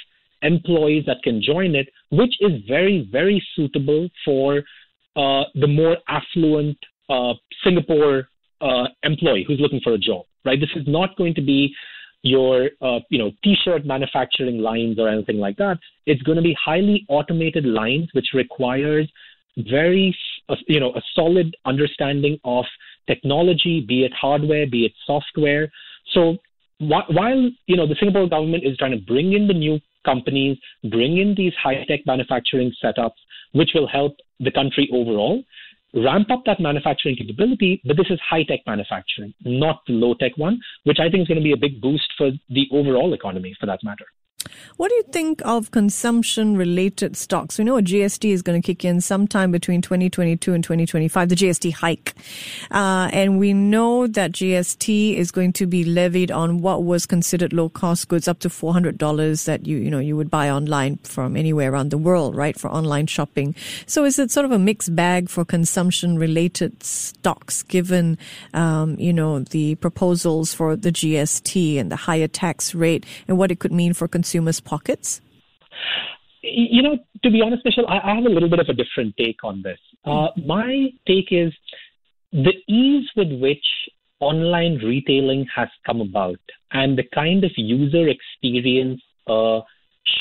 employees 0.42 1.04
that 1.06 1.22
can 1.22 1.42
join 1.42 1.74
it, 1.74 1.88
which 2.10 2.34
is 2.40 2.52
very, 2.66 3.08
very 3.12 3.44
suitable 3.54 4.08
for 4.24 4.62
uh, 5.16 5.42
the 5.54 5.66
more 5.66 5.98
affluent 6.08 6.76
uh, 7.10 7.34
Singapore 7.62 8.28
uh, 8.60 8.84
employee 9.02 9.44
who's 9.46 9.60
looking 9.60 9.80
for 9.84 9.92
a 9.92 9.98
job, 9.98 10.24
right? 10.44 10.58
This 10.58 10.70
is 10.74 10.84
not 10.86 11.16
going 11.16 11.34
to 11.34 11.42
be 11.42 11.74
your 12.22 12.70
uh, 12.80 13.00
you 13.10 13.18
know 13.18 13.32
t-shirt 13.42 13.84
manufacturing 13.84 14.58
lines 14.58 14.98
or 14.98 15.08
anything 15.08 15.38
like 15.38 15.56
that. 15.56 15.78
It's 16.06 16.22
going 16.22 16.36
to 16.36 16.42
be 16.42 16.56
highly 16.62 17.04
automated 17.08 17.64
lines, 17.64 18.08
which 18.12 18.28
requires 18.34 19.10
very 19.56 20.16
uh, 20.48 20.56
you 20.66 20.80
know 20.80 20.94
a 20.94 21.02
solid 21.14 21.56
understanding 21.64 22.38
of 22.44 22.64
technology, 23.06 23.84
be 23.86 24.04
it 24.04 24.12
hardware, 24.12 24.66
be 24.66 24.86
it 24.86 24.92
software. 25.06 25.70
So 26.14 26.36
while 26.78 27.50
you 27.66 27.76
know 27.76 27.86
the 27.86 27.96
Singapore 27.98 28.28
government 28.28 28.64
is 28.64 28.76
trying 28.76 28.92
to 28.92 29.04
bring 29.04 29.32
in 29.32 29.46
the 29.46 29.54
new 29.54 29.80
companies, 30.04 30.58
bring 30.90 31.18
in 31.18 31.34
these 31.36 31.52
high-tech 31.62 32.00
manufacturing 32.06 32.72
setups, 32.82 33.20
which 33.52 33.70
will 33.72 33.86
help 33.86 34.16
the 34.40 34.50
country 34.50 34.88
overall 34.92 35.44
ramp 35.94 36.30
up 36.30 36.42
that 36.46 36.60
manufacturing 36.60 37.16
capability, 37.16 37.80
but 37.84 37.96
this 37.96 38.06
is 38.10 38.18
high 38.20 38.44
tech 38.44 38.60
manufacturing, 38.66 39.34
not 39.44 39.82
the 39.86 39.92
low 39.92 40.14
tech 40.14 40.36
one, 40.36 40.60
which 40.84 40.98
I 41.00 41.10
think 41.10 41.22
is 41.22 41.28
going 41.28 41.40
to 41.40 41.44
be 41.44 41.52
a 41.52 41.56
big 41.56 41.80
boost 41.80 42.10
for 42.16 42.30
the 42.48 42.66
overall 42.72 43.14
economy 43.14 43.54
for 43.58 43.66
that 43.66 43.80
matter. 43.82 44.06
What 44.76 44.88
do 44.88 44.94
you 44.94 45.02
think 45.04 45.40
of 45.44 45.70
consumption 45.70 46.56
related 46.56 47.16
stocks? 47.16 47.58
We 47.58 47.64
know 47.64 47.76
a 47.76 47.82
GST 47.82 48.28
is 48.32 48.42
going 48.42 48.60
to 48.60 48.66
kick 48.66 48.84
in 48.84 49.00
sometime 49.00 49.52
between 49.52 49.82
2022 49.82 50.54
and 50.54 50.64
2025, 50.64 51.28
the 51.28 51.34
GST 51.34 51.72
hike. 51.74 52.14
Uh, 52.70 53.08
and 53.12 53.38
we 53.38 53.52
know 53.52 54.06
that 54.06 54.32
GST 54.32 55.16
is 55.16 55.30
going 55.30 55.52
to 55.54 55.66
be 55.66 55.84
levied 55.84 56.30
on 56.30 56.62
what 56.62 56.84
was 56.84 57.06
considered 57.06 57.52
low 57.52 57.68
cost 57.68 58.08
goods 58.08 58.26
up 58.26 58.40
to 58.40 58.48
$400 58.48 59.44
that 59.44 59.66
you, 59.66 59.76
you 59.76 59.90
know, 59.90 59.98
you 59.98 60.16
would 60.16 60.30
buy 60.30 60.50
online 60.50 60.96
from 61.04 61.36
anywhere 61.36 61.72
around 61.72 61.90
the 61.90 61.98
world, 61.98 62.34
right? 62.34 62.58
For 62.58 62.70
online 62.70 63.06
shopping. 63.06 63.54
So 63.86 64.04
is 64.04 64.18
it 64.18 64.30
sort 64.30 64.46
of 64.46 64.52
a 64.52 64.58
mixed 64.58 64.96
bag 64.96 65.28
for 65.28 65.44
consumption 65.44 66.18
related 66.18 66.82
stocks 66.82 67.62
given, 67.62 68.18
um, 68.54 68.98
you 68.98 69.12
know, 69.12 69.40
the 69.40 69.76
proposals 69.76 70.54
for 70.54 70.74
the 70.76 70.90
GST 70.90 71.78
and 71.78 71.92
the 71.92 71.96
higher 71.96 72.28
tax 72.28 72.74
rate 72.74 73.06
and 73.28 73.38
what 73.38 73.50
it 73.50 73.60
could 73.60 73.72
mean 73.72 73.92
for 73.92 74.08
consumers? 74.08 74.31
Consumers' 74.32 74.60
pockets? 74.60 75.20
You 76.42 76.82
know, 76.82 76.98
to 77.22 77.30
be 77.30 77.40
honest, 77.40 77.64
Michelle, 77.64 77.86
I, 77.88 77.98
I 77.98 78.14
have 78.14 78.24
a 78.24 78.28
little 78.28 78.48
bit 78.48 78.58
of 78.58 78.68
a 78.68 78.72
different 78.72 79.14
take 79.16 79.44
on 79.44 79.62
this. 79.62 79.78
Uh, 80.04 80.28
my 80.44 80.88
take 81.06 81.28
is 81.30 81.52
the 82.32 82.54
ease 82.68 83.08
with 83.16 83.40
which 83.40 83.64
online 84.20 84.78
retailing 84.78 85.46
has 85.54 85.68
come 85.86 86.00
about 86.00 86.40
and 86.72 86.98
the 86.98 87.04
kind 87.14 87.44
of 87.44 87.50
user 87.56 88.08
experience 88.08 89.00
a 89.28 89.60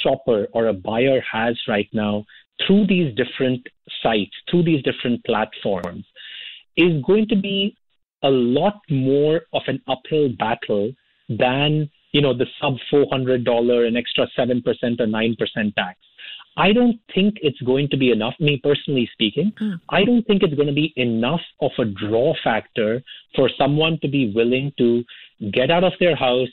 shopper 0.04 0.48
or 0.54 0.68
a 0.68 0.74
buyer 0.74 1.22
has 1.32 1.58
right 1.68 1.90
now 1.94 2.24
through 2.66 2.86
these 2.86 3.16
different 3.16 3.66
sites, 4.04 4.32
through 4.50 4.64
these 4.64 4.84
different 4.84 5.24
platforms, 5.26 6.06
is 6.78 7.02
going 7.08 7.28
to 7.28 7.36
be 7.36 7.76
a 8.24 8.30
lot 8.30 8.80
more 8.90 9.42
of 9.54 9.64
an 9.68 9.82
uphill 9.88 10.30
battle 10.38 10.92
than 11.30 11.90
you 12.12 12.22
know, 12.22 12.34
the 12.34 12.46
sub 12.60 12.76
$400 12.92 13.88
an 13.88 13.98
extra 13.98 14.28
7% 14.38 14.64
or 14.66 15.06
9% 15.08 15.76
tax. 15.76 16.00
I 16.58 16.74
don't 16.74 17.00
think 17.16 17.36
it's 17.42 17.62
going 17.62 17.88
to 17.90 17.98
be 17.98 18.12
enough, 18.12 18.34
me 18.40 18.60
personally 18.62 19.10
speaking. 19.14 19.54
Mm. 19.60 19.80
I 19.90 20.04
don't 20.04 20.24
think 20.24 20.44
it's 20.44 20.54
going 20.54 20.68
to 20.68 20.74
be 20.74 20.94
enough 20.98 21.42
of 21.62 21.72
a 21.80 21.86
draw 21.86 22.34
factor 22.44 23.02
for 23.36 23.50
someone 23.58 24.00
to 24.02 24.10
be 24.10 24.34
willing 24.36 24.74
to 24.78 25.04
get 25.52 25.72
out 25.72 25.86
of 25.86 25.94
their 26.00 26.16
house, 26.16 26.50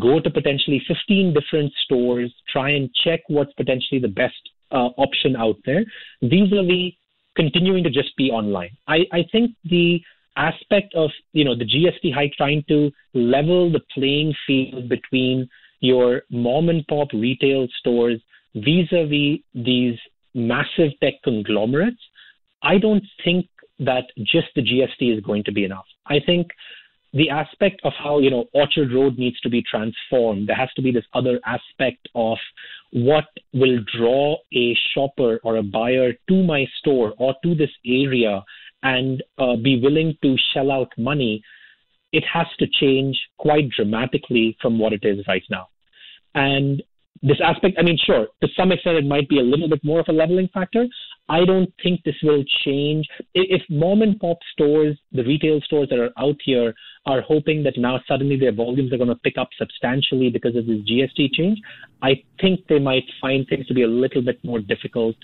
go 0.00 0.20
to 0.20 0.30
potentially 0.30 0.82
15 0.88 1.34
different 1.34 1.72
stores, 1.84 2.32
try 2.50 2.70
and 2.70 2.90
check 3.04 3.20
what's 3.28 3.52
potentially 3.52 4.00
the 4.00 4.08
best 4.08 4.40
uh, 4.70 4.88
option 4.96 5.36
out 5.36 5.56
there, 5.66 5.84
vis 6.22 6.50
a 6.52 6.64
vis 6.64 6.94
continuing 7.36 7.84
to 7.84 7.90
just 7.90 8.16
be 8.16 8.30
online. 8.30 8.70
I, 8.88 9.00
I 9.12 9.24
think 9.30 9.52
the 9.64 10.00
aspect 10.36 10.94
of 10.94 11.10
you 11.32 11.44
know 11.44 11.56
the 11.56 11.64
GST 11.64 12.14
hike 12.14 12.32
trying 12.36 12.64
to 12.68 12.90
level 13.14 13.70
the 13.70 13.80
playing 13.94 14.34
field 14.46 14.88
between 14.88 15.48
your 15.80 16.22
mom 16.30 16.68
and 16.68 16.86
pop 16.86 17.08
retail 17.12 17.66
stores 17.80 18.20
vis-a-vis 18.54 19.40
these 19.54 19.98
massive 20.34 20.90
tech 21.02 21.14
conglomerates, 21.24 22.00
I 22.62 22.78
don't 22.78 23.04
think 23.24 23.46
that 23.80 24.04
just 24.18 24.48
the 24.54 24.62
GST 24.62 25.16
is 25.18 25.24
going 25.24 25.44
to 25.44 25.52
be 25.52 25.64
enough. 25.64 25.86
I 26.06 26.18
think 26.24 26.48
the 27.14 27.30
aspect 27.30 27.80
of 27.84 27.92
how 28.02 28.20
you 28.20 28.30
know 28.30 28.46
Orchard 28.54 28.92
Road 28.92 29.18
needs 29.18 29.38
to 29.40 29.50
be 29.50 29.62
transformed. 29.62 30.48
There 30.48 30.56
has 30.56 30.72
to 30.76 30.82
be 30.82 30.92
this 30.92 31.04
other 31.14 31.40
aspect 31.44 32.08
of 32.14 32.38
what 32.92 33.24
will 33.52 33.78
draw 33.96 34.36
a 34.54 34.76
shopper 34.94 35.40
or 35.42 35.56
a 35.56 35.62
buyer 35.62 36.12
to 36.28 36.42
my 36.42 36.66
store 36.78 37.14
or 37.18 37.34
to 37.42 37.54
this 37.54 37.70
area 37.86 38.42
and 38.82 39.22
uh, 39.38 39.56
be 39.56 39.80
willing 39.80 40.16
to 40.22 40.36
shell 40.52 40.70
out 40.70 40.90
money, 40.98 41.42
it 42.12 42.24
has 42.32 42.46
to 42.58 42.66
change 42.80 43.18
quite 43.38 43.70
dramatically 43.70 44.56
from 44.60 44.78
what 44.78 44.92
it 44.92 45.00
is 45.02 45.24
right 45.26 45.44
now. 45.50 45.68
And 46.34 46.82
this 47.22 47.38
aspect, 47.42 47.76
I 47.78 47.82
mean, 47.82 47.98
sure, 48.04 48.26
to 48.42 48.48
some 48.56 48.72
extent, 48.72 48.96
it 48.96 49.06
might 49.06 49.28
be 49.28 49.38
a 49.38 49.42
little 49.42 49.68
bit 49.68 49.84
more 49.84 50.00
of 50.00 50.06
a 50.08 50.12
leveling 50.12 50.48
factor. 50.52 50.86
I 51.28 51.44
don't 51.44 51.72
think 51.82 52.02
this 52.02 52.16
will 52.22 52.42
change. 52.64 53.06
If 53.34 53.62
mom 53.70 54.02
and 54.02 54.18
pop 54.18 54.38
stores, 54.52 54.98
the 55.12 55.22
retail 55.22 55.60
stores 55.64 55.88
that 55.90 56.00
are 56.00 56.10
out 56.18 56.36
here, 56.44 56.74
are 57.06 57.20
hoping 57.20 57.62
that 57.62 57.74
now 57.76 58.00
suddenly 58.08 58.36
their 58.36 58.52
volumes 58.52 58.92
are 58.92 58.96
going 58.96 59.08
to 59.08 59.16
pick 59.16 59.38
up 59.38 59.48
substantially 59.56 60.30
because 60.30 60.56
of 60.56 60.66
this 60.66 60.78
GST 60.80 61.32
change, 61.32 61.58
I 62.02 62.22
think 62.40 62.66
they 62.68 62.78
might 62.78 63.04
find 63.20 63.46
things 63.48 63.66
to 63.68 63.74
be 63.74 63.82
a 63.82 63.88
little 63.88 64.22
bit 64.22 64.38
more 64.44 64.58
difficult. 64.58 65.16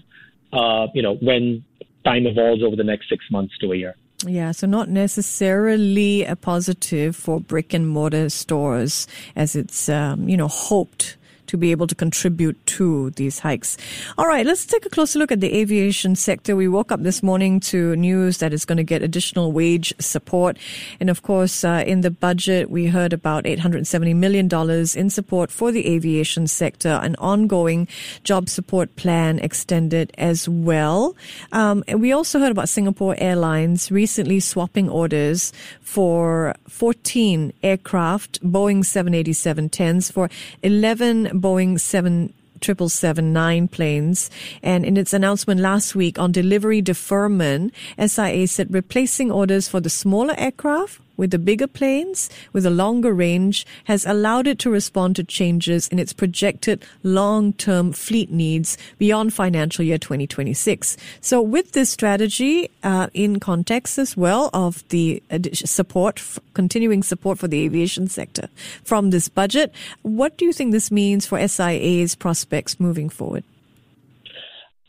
Uh, 0.52 0.86
you 0.94 1.02
know, 1.02 1.16
when 1.20 1.64
time 2.08 2.26
evolves 2.26 2.62
over 2.62 2.76
the 2.76 2.84
next 2.84 3.08
six 3.08 3.24
months 3.30 3.56
to 3.58 3.72
a 3.72 3.76
year. 3.76 3.94
Yeah, 4.26 4.50
so 4.50 4.66
not 4.66 4.88
necessarily 4.88 6.24
a 6.24 6.34
positive 6.34 7.14
for 7.14 7.40
brick 7.40 7.72
and 7.72 7.88
mortar 7.88 8.30
stores 8.30 9.06
as 9.36 9.54
it's, 9.54 9.88
um, 9.88 10.28
you 10.28 10.36
know, 10.36 10.48
hoped 10.48 11.16
to 11.48 11.56
be 11.56 11.70
able 11.72 11.86
to 11.86 11.94
contribute 11.94 12.56
to 12.66 13.10
these 13.10 13.40
hikes. 13.40 13.76
All 14.16 14.26
right, 14.26 14.46
let's 14.46 14.64
take 14.64 14.86
a 14.86 14.88
closer 14.88 15.18
look 15.18 15.32
at 15.32 15.40
the 15.40 15.54
aviation 15.54 16.14
sector. 16.14 16.54
We 16.54 16.68
woke 16.68 16.92
up 16.92 17.02
this 17.02 17.22
morning 17.22 17.60
to 17.60 17.96
news 17.96 18.38
that 18.38 18.52
it's 18.52 18.64
going 18.64 18.76
to 18.76 18.84
get 18.84 19.02
additional 19.02 19.52
wage 19.52 19.92
support. 19.98 20.56
And 21.00 21.10
of 21.10 21.22
course, 21.22 21.64
uh, 21.64 21.84
in 21.86 22.02
the 22.02 22.10
budget, 22.10 22.70
we 22.70 22.86
heard 22.86 23.12
about 23.12 23.44
$870 23.44 24.14
million 24.14 24.48
in 24.96 25.10
support 25.10 25.50
for 25.50 25.72
the 25.72 25.86
aviation 25.88 26.46
sector, 26.46 27.00
an 27.02 27.16
ongoing 27.16 27.88
job 28.24 28.48
support 28.48 28.94
plan 28.96 29.38
extended 29.40 30.12
as 30.18 30.48
well. 30.48 31.16
Um, 31.52 31.82
we 31.94 32.12
also 32.12 32.38
heard 32.38 32.52
about 32.52 32.68
Singapore 32.68 33.16
Airlines 33.18 33.90
recently 33.90 34.40
swapping 34.40 34.88
orders 34.88 35.52
for 35.80 36.54
14 36.68 37.52
aircraft, 37.62 38.42
Boeing 38.42 38.80
787-10s 38.80 40.12
for 40.12 40.28
11 40.62 41.37
Boeing 41.40 41.78
7 41.78 42.32
777-9 42.60 43.70
planes. 43.70 44.30
And 44.62 44.84
in 44.84 44.96
its 44.96 45.12
announcement 45.12 45.60
last 45.60 45.94
week 45.94 46.18
on 46.18 46.32
delivery 46.32 46.82
deferment, 46.82 47.72
SIA 48.04 48.48
said 48.48 48.72
replacing 48.72 49.30
orders 49.30 49.68
for 49.68 49.80
the 49.80 49.90
smaller 49.90 50.34
aircraft 50.36 51.00
with 51.18 51.30
the 51.30 51.38
bigger 51.38 51.66
planes 51.66 52.30
with 52.54 52.64
a 52.64 52.70
longer 52.70 53.12
range 53.12 53.66
has 53.84 54.06
allowed 54.06 54.46
it 54.46 54.58
to 54.60 54.70
respond 54.70 55.16
to 55.16 55.24
changes 55.24 55.86
in 55.88 55.98
its 55.98 56.14
projected 56.14 56.82
long-term 57.02 57.92
fleet 57.92 58.30
needs 58.30 58.78
beyond 58.96 59.34
financial 59.34 59.84
year 59.84 59.98
2026. 59.98 60.96
So 61.20 61.42
with 61.42 61.72
this 61.72 61.90
strategy, 61.90 62.70
uh, 62.82 63.08
in 63.12 63.40
context 63.40 63.98
as 63.98 64.16
well 64.16 64.48
of 64.54 64.88
the 64.88 65.22
support, 65.52 66.22
continuing 66.54 67.02
support 67.02 67.38
for 67.38 67.48
the 67.48 67.64
aviation 67.64 68.08
sector 68.08 68.48
from 68.84 69.10
this 69.10 69.28
budget, 69.28 69.74
what 70.02 70.38
do 70.38 70.46
you 70.46 70.52
think 70.52 70.72
this 70.72 70.90
means 70.90 71.26
for 71.26 71.46
SIA's 71.46 72.14
prospects 72.14 72.78
moving 72.80 73.10
forward? 73.10 73.44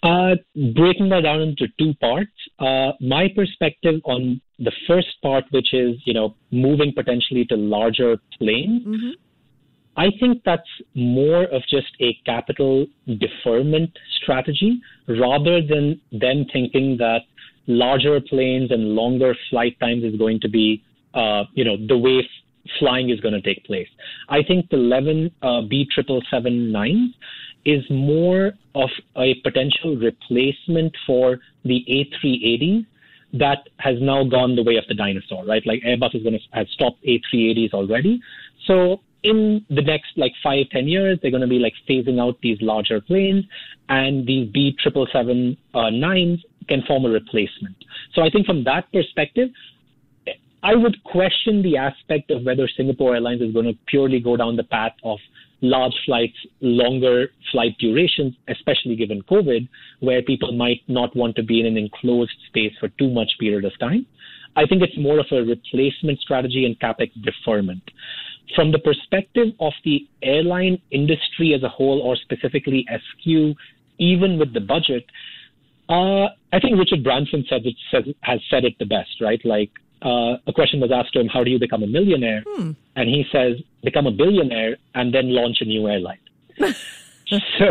Uh, 0.01 0.36
breaking 0.75 1.09
that 1.09 1.21
down 1.24 1.41
into 1.41 1.67
two 1.77 1.93
parts, 1.95 2.31
uh, 2.59 2.91
my 3.01 3.27
perspective 3.36 4.00
on 4.05 4.39
the 4.60 4.72
first 4.88 5.22
part, 5.22 5.46
which 5.51 5.74
is 5.74 5.96
you 6.06 6.13
know 6.13 6.36
moving 6.51 6.94
potentially 6.94 7.46
to 7.46 7.56
larger 7.56 8.18
planes, 8.38 8.86
mm-hmm. 8.86 9.10
I 9.98 10.08
think 10.20 10.44
that's 10.46 10.70
more 10.94 11.44
of 11.44 11.62
just 11.70 11.92
a 12.00 12.13
capital 12.25 12.88
deferment 13.08 13.92
strategy 14.22 14.80
rather 15.08 15.62
than 15.62 16.00
them 16.12 16.46
thinking 16.54 16.98
that 16.98 17.22
larger 17.68 18.20
planes 18.22 18.72
and 18.72 18.96
longer 18.96 19.36
flight 19.50 19.80
times 19.80 20.04
is 20.04 20.16
going 20.16 20.39
to 20.42 20.50
be 20.50 20.84
uh, 21.13 21.44
you 21.54 21.63
know 21.63 21.78
the 21.88 21.98
way 21.98 22.28
flying 22.78 23.10
is 23.10 23.20
going 23.20 23.34
to 23.34 23.42
take 23.42 23.66
place. 23.66 23.88
I 24.28 24.44
think 24.44 24.70
the 24.70 24.78
11 24.78 25.32
uh, 25.42 25.62
B 25.62 25.88
triple 25.94 26.22
seven 26.30 26.72
nines 26.72 27.13
is 27.66 27.84
more 27.89 28.54
of 28.75 28.89
a 29.18 29.36
potential 29.44 29.96
replacement 29.96 30.96
for 31.06 31.39
the 31.66 31.84
A380 31.89 32.86
that 33.33 33.69
has 33.77 33.95
now 34.01 34.24
gone 34.24 34.55
the 34.55 34.63
way 34.63 34.75
of 34.77 34.86
the 34.88 34.95
dinosaur, 34.95 35.45
right? 35.45 35.65
Like 35.65 35.81
Airbus 35.83 36.15
is 36.15 36.24
going 36.24 36.39
to 36.39 36.39
have 36.51 36.67
stopped 36.69 37.03
A380s 37.03 37.74
already. 37.74 38.19
So 38.65 39.01
in 39.24 39.65
the 39.69 39.81
next 39.81 40.17
like 40.17 40.33
five, 40.41 40.69
ten 40.71 40.88
years, 40.88 41.19
they're 41.21 41.31
going 41.31 41.41
to 41.41 41.48
be 41.48 41.59
like 41.59 41.74
phasing 41.88 42.19
out 42.19 42.38
these 42.41 42.57
larger 42.62 43.01
planes, 43.01 43.45
and 43.89 44.25
these 44.25 44.50
B 44.51 44.75
triple 44.81 45.07
seven 45.12 45.57
uh, 45.74 45.89
can 46.69 46.83
form 46.88 47.05
a 47.05 47.09
replacement. 47.09 47.75
So 48.13 48.21
I 48.21 48.29
think 48.29 48.45
from 48.45 48.63
that 48.63 48.91
perspective, 48.91 49.50
I 50.62 50.75
would 50.75 51.01
question 51.03 51.62
the 51.62 51.77
aspect 51.77 52.31
of 52.31 52.43
whether 52.43 52.67
Singapore 52.67 53.15
Airlines 53.15 53.41
is 53.41 53.53
going 53.53 53.65
to 53.65 53.77
purely 53.88 54.19
go 54.19 54.36
down 54.36 54.55
the 54.55 54.63
path 54.63 54.93
of 55.03 55.19
large 55.62 55.94
flights, 56.06 56.38
longer 56.62 57.28
flight 57.51 57.78
durations, 57.80 58.36
especially 58.48 58.96
given 58.96 59.22
COVID, 59.24 59.68
where 60.00 60.22
people 60.22 60.51
might 60.51 60.82
not 60.88 61.16
want 61.16 61.36
to 61.36 61.44
be 61.44 61.60
in 61.60 61.66
an 61.66 61.78
enclosed 61.78 62.36
space 62.48 62.74
for 62.80 62.89
too 62.89 63.10
much 63.10 63.32
period 63.39 63.66
of 63.66 63.78
time. 63.80 64.06
I 64.56 64.66
think 64.66 64.82
it's 64.82 64.98
more 64.98 65.20
of 65.20 65.28
a 65.32 65.44
replacement 65.44 66.20
strategy 66.20 66.66
and 66.66 66.80
capex 66.80 67.12
deferment. 67.24 67.84
From 68.56 68.72
the 68.72 68.80
perspective 68.80 69.50
of 69.60 69.74
the 69.86 70.08
airline 70.24 70.82
industry 70.92 71.54
as 71.54 71.63
a 71.63 71.70
whole, 71.70 72.01
or 72.01 72.16
specifically 72.16 72.86
SQ, 72.89 73.56
even 74.00 74.39
with 74.39 74.54
the 74.54 74.60
budget, 74.60 75.06
uh, 75.88 76.30
I 76.51 76.60
think 76.60 76.78
Richard 76.78 77.04
Branson 77.04 77.46
said 77.50 77.66
it, 77.66 77.75
says, 77.92 78.04
has 78.22 78.39
said 78.50 78.63
it 78.63 78.74
the 78.80 78.86
best, 78.86 79.22
right? 79.22 79.39
Like 79.44 79.72
uh, 80.01 80.38
a 80.48 80.54
question 80.54 80.80
was 80.80 80.92
asked 80.92 81.13
to 81.13 81.20
him, 81.20 81.28
"How 81.28 81.44
do 81.44 81.51
you 81.51 81.60
become 81.60 81.84
a 81.84 81.88
millionaire?" 81.88 82.44
Hmm. 82.48 82.72
And 82.96 83.10
he 83.10 83.25
says, 83.32 83.58
"Become 83.83 84.07
a 84.07 84.12
billionaire 84.12 84.77
and 84.95 85.13
then 85.13 85.33
launch 85.33 85.57
a 85.62 85.65
new 85.65 85.88
airline." 85.88 86.19
so 86.59 87.67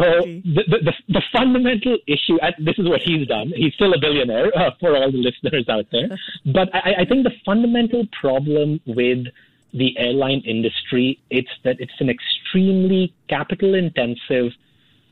the, 0.57 0.63
the, 0.69 0.93
the, 1.09 1.23
fundamental 1.33 1.99
issue, 2.07 2.39
and 2.41 2.55
this 2.65 2.77
is 2.79 2.89
what 2.89 3.01
he's 3.05 3.27
done. 3.27 3.53
He's 3.55 3.75
still 3.75 3.93
a 3.93 3.99
billionaire 3.99 4.57
uh, 4.57 4.71
for 4.81 4.97
all 4.97 5.11
the 5.11 5.19
listeners 5.19 5.67
out 5.69 5.87
there. 5.91 6.09
But 6.47 6.75
I, 6.75 7.03
I 7.03 7.05
think 7.05 7.25
the 7.25 7.35
fundamental 7.45 8.07
problem 8.21 8.81
with 8.87 9.27
the 9.75 9.99
airline 9.99 10.43
industry, 10.47 11.21
it's 11.31 11.51
that 11.65 11.77
it's 11.81 12.01
an 12.01 12.09
extremely 12.09 13.13
capital 13.29 13.75
intensive, 13.75 14.53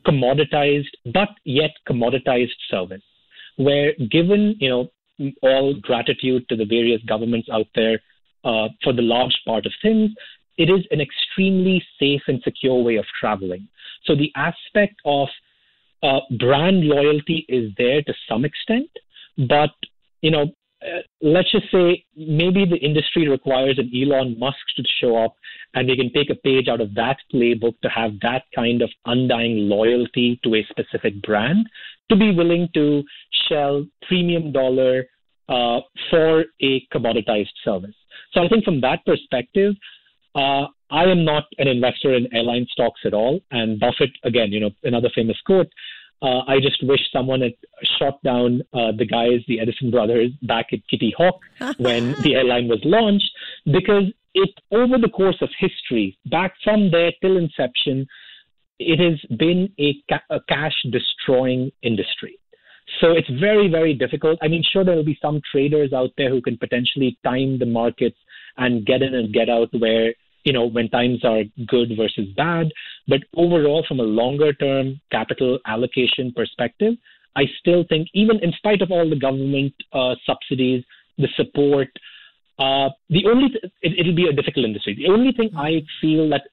commoditized, 0.05 0.93
but 1.13 1.29
yet 1.43 1.71
commoditized 1.87 2.57
service 2.71 3.03
where 3.57 3.93
given, 4.09 4.55
you 4.59 4.69
know, 4.69 4.87
all 5.41 5.73
gratitude 5.81 6.47
to 6.47 6.55
the 6.55 6.65
various 6.65 7.01
governments 7.03 7.49
out 7.51 7.67
there 7.75 7.99
uh, 8.45 8.69
for 8.83 8.93
the 8.93 9.01
large 9.01 9.35
part 9.45 9.65
of 9.65 9.73
things. 9.81 10.11
It 10.57 10.69
is 10.69 10.85
an 10.91 11.01
extremely 11.01 11.83
safe 11.99 12.21
and 12.27 12.41
secure 12.43 12.81
way 12.81 12.95
of 12.95 13.05
traveling. 13.19 13.67
So 14.05 14.15
the 14.15 14.31
aspect 14.35 14.95
of 15.05 15.27
uh, 16.03 16.19
brand 16.39 16.83
loyalty 16.83 17.45
is 17.49 17.71
there 17.77 18.01
to 18.03 18.13
some 18.29 18.45
extent, 18.45 18.89
but 19.47 19.71
you 20.21 20.31
know, 20.31 20.47
uh, 20.83 21.01
let's 21.21 21.51
just 21.51 21.71
say 21.71 22.03
maybe 22.15 22.63
the 22.65 22.77
industry 22.77 23.27
requires 23.27 23.79
an 23.79 23.91
Elon 23.95 24.37
Musk 24.37 24.57
to 24.75 24.83
show 25.01 25.17
up, 25.17 25.33
and 25.73 25.87
we 25.87 25.95
can 25.95 26.11
take 26.13 26.29
a 26.29 26.35
page 26.35 26.67
out 26.67 26.81
of 26.81 26.93
that 26.93 27.17
playbook 27.33 27.79
to 27.81 27.89
have 27.89 28.11
that 28.21 28.43
kind 28.55 28.81
of 28.81 28.89
undying 29.05 29.67
loyalty 29.67 30.39
to 30.43 30.55
a 30.55 30.67
specific 30.69 31.19
brand 31.23 31.67
to 32.09 32.15
be 32.15 32.31
willing 32.31 32.69
to 32.73 33.03
shell 33.49 33.85
premium 34.07 34.51
dollar 34.51 35.05
uh, 35.49 35.79
for 36.09 36.45
a 36.61 36.85
commoditized 36.93 37.47
service. 37.63 37.95
So 38.33 38.43
I 38.43 38.47
think 38.47 38.63
from 38.63 38.81
that 38.81 39.03
perspective, 39.05 39.73
uh, 40.37 40.67
I 40.89 41.03
am 41.03 41.25
not 41.25 41.43
an 41.57 41.67
investor 41.67 42.15
in 42.15 42.33
airline 42.33 42.67
stocks 42.71 43.01
at 43.05 43.13
all. 43.13 43.41
And 43.51 43.79
Buffett, 43.79 44.11
again, 44.23 44.51
you 44.51 44.59
know, 44.59 44.71
another 44.83 45.09
famous 45.13 45.37
quote. 45.45 45.67
Uh, 46.21 46.39
I 46.47 46.59
just 46.59 46.81
wish 46.83 47.01
someone 47.11 47.41
had 47.41 47.53
shot 47.99 48.21
down 48.23 48.61
uh, 48.73 48.91
the 48.97 49.05
guys, 49.05 49.41
the 49.47 49.59
Edison 49.59 49.91
brothers, 49.91 50.31
back 50.43 50.67
at 50.73 50.79
Kitty 50.89 51.13
Hawk 51.17 51.39
when 51.77 52.15
the 52.21 52.35
airline 52.35 52.67
was 52.67 52.79
launched, 52.83 53.29
because 53.65 54.05
it 54.33 54.49
over 54.71 54.97
the 54.97 55.09
course 55.09 55.37
of 55.41 55.49
history, 55.59 56.17
back 56.27 56.53
from 56.63 56.91
there 56.91 57.11
till 57.21 57.37
inception, 57.37 58.07
it 58.79 58.99
has 58.99 59.19
been 59.37 59.69
a, 59.79 59.95
ca- 60.09 60.35
a 60.35 60.39
cash 60.47 60.75
destroying 60.91 61.71
industry. 61.83 62.39
So 63.01 63.11
it's 63.11 63.29
very, 63.39 63.67
very 63.69 63.93
difficult. 63.93 64.39
I 64.41 64.47
mean, 64.47 64.63
sure, 64.71 64.83
there 64.83 64.95
will 64.95 65.03
be 65.03 65.19
some 65.21 65.41
traders 65.51 65.93
out 65.93 66.11
there 66.17 66.29
who 66.29 66.41
can 66.41 66.57
potentially 66.57 67.17
time 67.23 67.59
the 67.59 67.65
markets 67.65 68.17
and 68.57 68.85
get 68.85 69.01
in 69.01 69.13
and 69.13 69.33
get 69.33 69.49
out 69.49 69.69
where, 69.77 70.13
you 70.47 70.53
know, 70.53 70.65
when 70.65 70.87
times 70.87 71.25
are 71.25 71.43
good 71.67 71.89
versus 71.97 72.27
bad. 72.37 72.67
But 73.05 73.19
overall, 73.35 73.83
from 73.85 73.99
a 73.99 74.03
longer 74.03 74.53
term 74.53 75.01
capital 75.11 75.59
allocation 75.67 76.31
perspective, 76.33 76.93
I 77.35 77.43
still 77.59 77.83
think, 77.89 78.07
even 78.13 78.39
in 78.41 78.53
spite 78.53 78.81
of 78.81 78.89
all 78.89 79.09
the 79.09 79.19
government 79.19 79.73
uh, 79.91 80.15
subsidies, 80.25 80.85
the 81.17 81.27
support, 81.35 81.89
uh, 82.59 82.87
the 83.09 83.25
only 83.29 83.49
th- 83.49 83.65
it, 83.81 83.99
it'll 83.99 84.15
be 84.15 84.29
a 84.29 84.31
difficult 84.31 84.65
industry. 84.65 84.95
The 84.95 85.11
only 85.11 85.33
thing 85.33 85.49
I 85.57 85.83
feel 85.99 86.29
that 86.29 86.43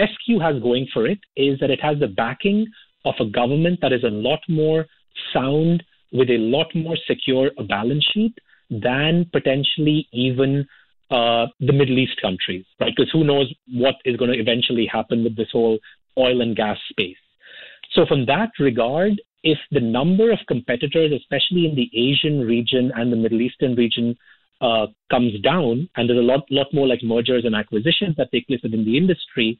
SQ 0.00 0.40
has 0.40 0.62
going 0.62 0.86
for 0.94 1.06
it 1.06 1.18
is 1.36 1.60
that 1.60 1.70
it 1.70 1.82
has 1.82 1.98
the 2.00 2.08
backing 2.08 2.66
of 3.04 3.14
a 3.20 3.26
government 3.26 3.80
that 3.82 3.92
is 3.92 4.02
a 4.02 4.16
lot 4.28 4.40
more 4.48 4.86
sound 5.34 5.82
with 6.10 6.30
a 6.30 6.38
lot 6.38 6.74
more 6.74 6.96
secure 7.06 7.50
balance 7.68 8.06
sheet 8.14 8.34
than 8.70 9.26
potentially 9.30 10.08
even 10.12 10.66
uh, 11.12 11.46
the 11.60 11.72
Middle 11.72 11.98
East 11.98 12.20
countries, 12.20 12.64
right? 12.80 12.92
Because 12.96 13.10
who 13.12 13.22
knows 13.22 13.52
what 13.70 13.96
is 14.04 14.16
going 14.16 14.32
to 14.32 14.38
eventually 14.38 14.86
happen 14.86 15.22
with 15.22 15.36
this 15.36 15.48
whole 15.52 15.78
oil 16.18 16.40
and 16.40 16.56
gas 16.56 16.78
space. 16.88 17.16
So, 17.92 18.06
from 18.06 18.24
that 18.26 18.50
regard, 18.58 19.20
if 19.44 19.58
the 19.70 19.80
number 19.80 20.32
of 20.32 20.38
competitors, 20.48 21.12
especially 21.12 21.66
in 21.66 21.74
the 21.74 21.90
Asian 21.94 22.40
region 22.40 22.90
and 22.96 23.12
the 23.12 23.16
Middle 23.16 23.42
Eastern 23.42 23.74
region, 23.74 24.16
uh, 24.62 24.86
comes 25.10 25.38
down, 25.40 25.88
and 25.96 26.08
there's 26.08 26.18
a 26.18 26.22
lot, 26.22 26.44
lot 26.50 26.68
more 26.72 26.86
like 26.86 27.02
mergers 27.02 27.44
and 27.44 27.54
acquisitions 27.54 28.16
that 28.16 28.30
take 28.32 28.46
place 28.46 28.60
within 28.62 28.84
the 28.84 28.96
industry, 28.96 29.58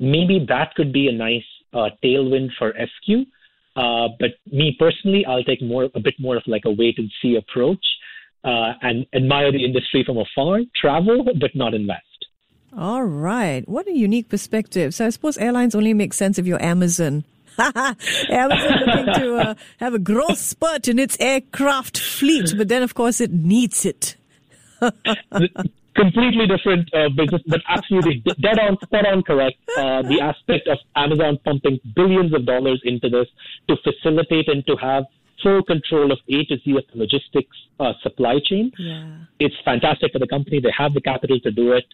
maybe 0.00 0.44
that 0.48 0.74
could 0.74 0.92
be 0.92 1.06
a 1.06 1.12
nice 1.12 1.44
uh, 1.74 1.90
tailwind 2.02 2.48
for 2.58 2.72
SQ. 2.72 3.26
Uh, 3.76 4.08
but 4.18 4.30
me 4.50 4.74
personally, 4.78 5.24
I'll 5.26 5.44
take 5.44 5.62
more 5.62 5.88
a 5.94 6.00
bit 6.00 6.14
more 6.18 6.36
of 6.36 6.42
like 6.46 6.64
a 6.64 6.70
wait 6.70 6.98
and 6.98 7.10
see 7.22 7.36
approach 7.36 7.84
uh, 8.44 8.72
and 8.82 9.06
admire 9.14 9.52
the 9.52 9.64
industry 9.64 10.04
from 10.04 10.18
afar, 10.18 10.60
travel, 10.80 11.24
but 11.24 11.54
not 11.54 11.74
invest. 11.74 12.02
All 12.76 13.04
right. 13.04 13.66
What 13.68 13.88
a 13.88 13.92
unique 13.92 14.28
perspective. 14.28 14.94
So 14.94 15.06
I 15.06 15.10
suppose 15.10 15.38
airlines 15.38 15.74
only 15.74 15.94
make 15.94 16.12
sense 16.12 16.38
if 16.38 16.46
you're 16.46 16.62
Amazon. 16.62 17.24
Amazon 17.58 18.78
looking 18.86 19.14
to 19.14 19.36
uh, 19.36 19.54
have 19.78 19.94
a 19.94 19.98
growth 19.98 20.38
spurt 20.38 20.86
in 20.86 20.98
its 20.98 21.16
aircraft 21.18 21.98
fleet, 21.98 22.54
but 22.56 22.68
then 22.68 22.82
of 22.82 22.94
course 22.94 23.20
it 23.20 23.32
needs 23.32 23.84
it. 23.84 24.16
completely 25.98 26.46
different 26.46 26.88
uh, 26.94 27.08
business, 27.08 27.42
but 27.46 27.60
absolutely 27.68 28.22
dead 28.40 28.58
on, 28.60 28.78
spot 28.82 29.06
on 29.06 29.22
correct. 29.22 29.56
Uh, 29.76 30.02
the 30.02 30.20
aspect 30.20 30.68
of 30.68 30.78
Amazon 30.94 31.38
pumping 31.44 31.80
billions 31.96 32.32
of 32.32 32.46
dollars 32.46 32.80
into 32.84 33.08
this 33.08 33.26
to 33.68 33.76
facilitate 33.82 34.48
and 34.48 34.64
to 34.66 34.76
have 34.76 35.04
full 35.42 35.62
control 35.62 36.12
of 36.12 36.18
A 36.28 36.44
to 36.44 36.56
Z 36.64 36.76
of 36.76 36.84
the 36.92 36.98
logistics 36.98 37.56
uh, 37.80 37.92
supply 38.02 38.38
chain. 38.44 38.72
Yeah. 38.78 39.18
It's 39.38 39.54
fantastic 39.64 40.12
for 40.12 40.18
the 40.18 40.26
company. 40.26 40.60
They 40.60 40.72
have 40.76 40.94
the 40.94 41.00
capital 41.00 41.38
to 41.40 41.50
do 41.50 41.72
it. 41.72 41.84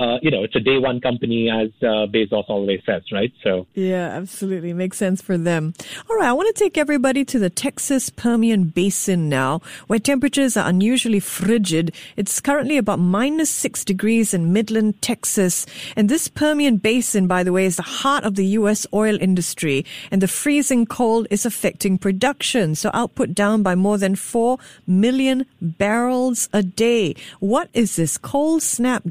Uh, 0.00 0.18
you 0.22 0.30
know, 0.30 0.42
it's 0.42 0.56
a 0.56 0.60
day 0.60 0.78
one 0.78 0.98
company, 0.98 1.50
as 1.50 1.68
uh, 1.82 2.08
Bezos 2.08 2.48
always 2.48 2.80
says, 2.86 3.02
right? 3.12 3.30
So 3.44 3.66
yeah, 3.74 4.08
absolutely 4.08 4.72
makes 4.72 4.96
sense 4.96 5.20
for 5.20 5.36
them. 5.36 5.74
All 6.08 6.16
right, 6.16 6.28
I 6.28 6.32
want 6.32 6.54
to 6.54 6.58
take 6.58 6.78
everybody 6.78 7.22
to 7.26 7.38
the 7.38 7.50
Texas 7.50 8.08
Permian 8.08 8.64
Basin 8.64 9.28
now, 9.28 9.60
where 9.88 9.98
temperatures 9.98 10.56
are 10.56 10.66
unusually 10.66 11.20
frigid. 11.20 11.94
It's 12.16 12.40
currently 12.40 12.78
about 12.78 12.98
minus 12.98 13.50
six 13.50 13.84
degrees 13.84 14.32
in 14.32 14.54
Midland, 14.54 15.02
Texas, 15.02 15.66
and 15.96 16.08
this 16.08 16.28
Permian 16.28 16.78
Basin, 16.78 17.26
by 17.26 17.42
the 17.42 17.52
way, 17.52 17.66
is 17.66 17.76
the 17.76 17.82
heart 17.82 18.24
of 18.24 18.36
the 18.36 18.46
U.S. 18.46 18.86
oil 18.94 19.18
industry, 19.20 19.84
and 20.10 20.22
the 20.22 20.28
freezing 20.28 20.86
cold 20.86 21.26
is 21.30 21.44
affecting 21.44 21.98
production. 21.98 22.74
So 22.74 22.90
output 22.94 23.34
down 23.34 23.62
by 23.62 23.74
more 23.74 23.98
than 23.98 24.16
four 24.16 24.58
million 24.86 25.44
barrels 25.60 26.48
a 26.54 26.62
day. 26.62 27.16
What 27.40 27.68
is 27.74 27.96
this 27.96 28.16
cold 28.16 28.62
snap 28.62 29.04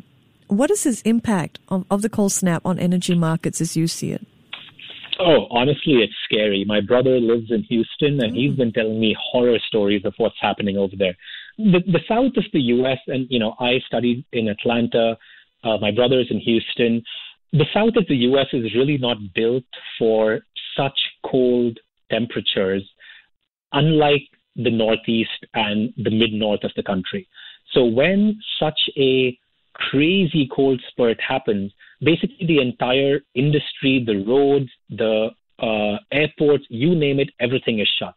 what 0.50 0.72
is 0.72 0.84
his 0.84 1.02
impact 1.04 1.60
of, 1.70 1.86
of 1.90 2.02
the 2.02 2.10
cold 2.10 2.32
snap 2.32 2.66
on 2.66 2.80
energy 2.80 3.16
markets 3.16 3.62
as 3.62 3.78
you 3.78 3.88
see 3.88 4.12
it? 4.12 4.26
Oh, 5.20 5.48
honestly, 5.52 5.96
it's 5.96 6.14
scary. 6.24 6.64
My 6.66 6.80
brother 6.80 7.20
lives 7.20 7.52
in 7.52 7.64
Houston, 7.64 8.24
and 8.24 8.34
mm. 8.34 8.36
he's 8.36 8.56
been 8.58 8.72
telling 8.72 9.00
me 9.00 9.16
horror 9.22 9.60
stories 9.68 10.06
of 10.06 10.14
what's 10.18 10.36
happening 10.42 10.78
over 10.78 10.94
there. 10.98 11.16
The, 11.58 11.82
the 11.86 12.00
south 12.08 12.38
of 12.38 12.46
the 12.54 12.62
U.S., 12.62 13.00
and 13.08 13.28
you 13.30 13.38
know, 13.38 13.54
I 13.60 13.80
studied 13.86 14.26
in 14.32 14.48
Atlanta. 14.48 15.18
Uh, 15.64 15.78
my 15.78 15.92
brother 15.92 16.22
is 16.22 16.28
in 16.30 16.40
Houston. 16.40 17.04
The 17.52 17.66
south 17.74 17.96
of 17.98 18.08
the 18.08 18.16
U.S. 18.16 18.48
is 18.54 18.74
really 18.76 18.98
not 18.98 19.18
built 19.36 19.66
for 19.98 20.40
such 20.78 20.98
cold 21.30 21.78
temperatures, 22.10 22.90
unlike 23.74 24.24
the 24.56 24.72
northeast 24.72 25.46
and 25.54 25.94
the 25.98 26.12
mid 26.12 26.32
north 26.32 26.64
of 26.64 26.72
the 26.76 26.84
country. 26.84 27.28
So 27.74 27.84
when 27.86 28.40
such 28.60 28.80
a 28.98 29.38
crazy 29.90 30.50
cold 30.54 30.82
spurt 30.90 31.20
happens, 31.22 31.72
basically 32.02 32.46
the 32.48 32.62
entire 32.62 33.20
industry, 33.36 34.04
the 34.06 34.24
roads, 34.26 34.70
the 34.90 35.30
uh, 35.60 35.98
airports, 36.12 36.66
you 36.70 36.96
name 36.96 37.20
it, 37.20 37.30
everything 37.40 37.80
is 37.80 37.90
shut. 38.00 38.16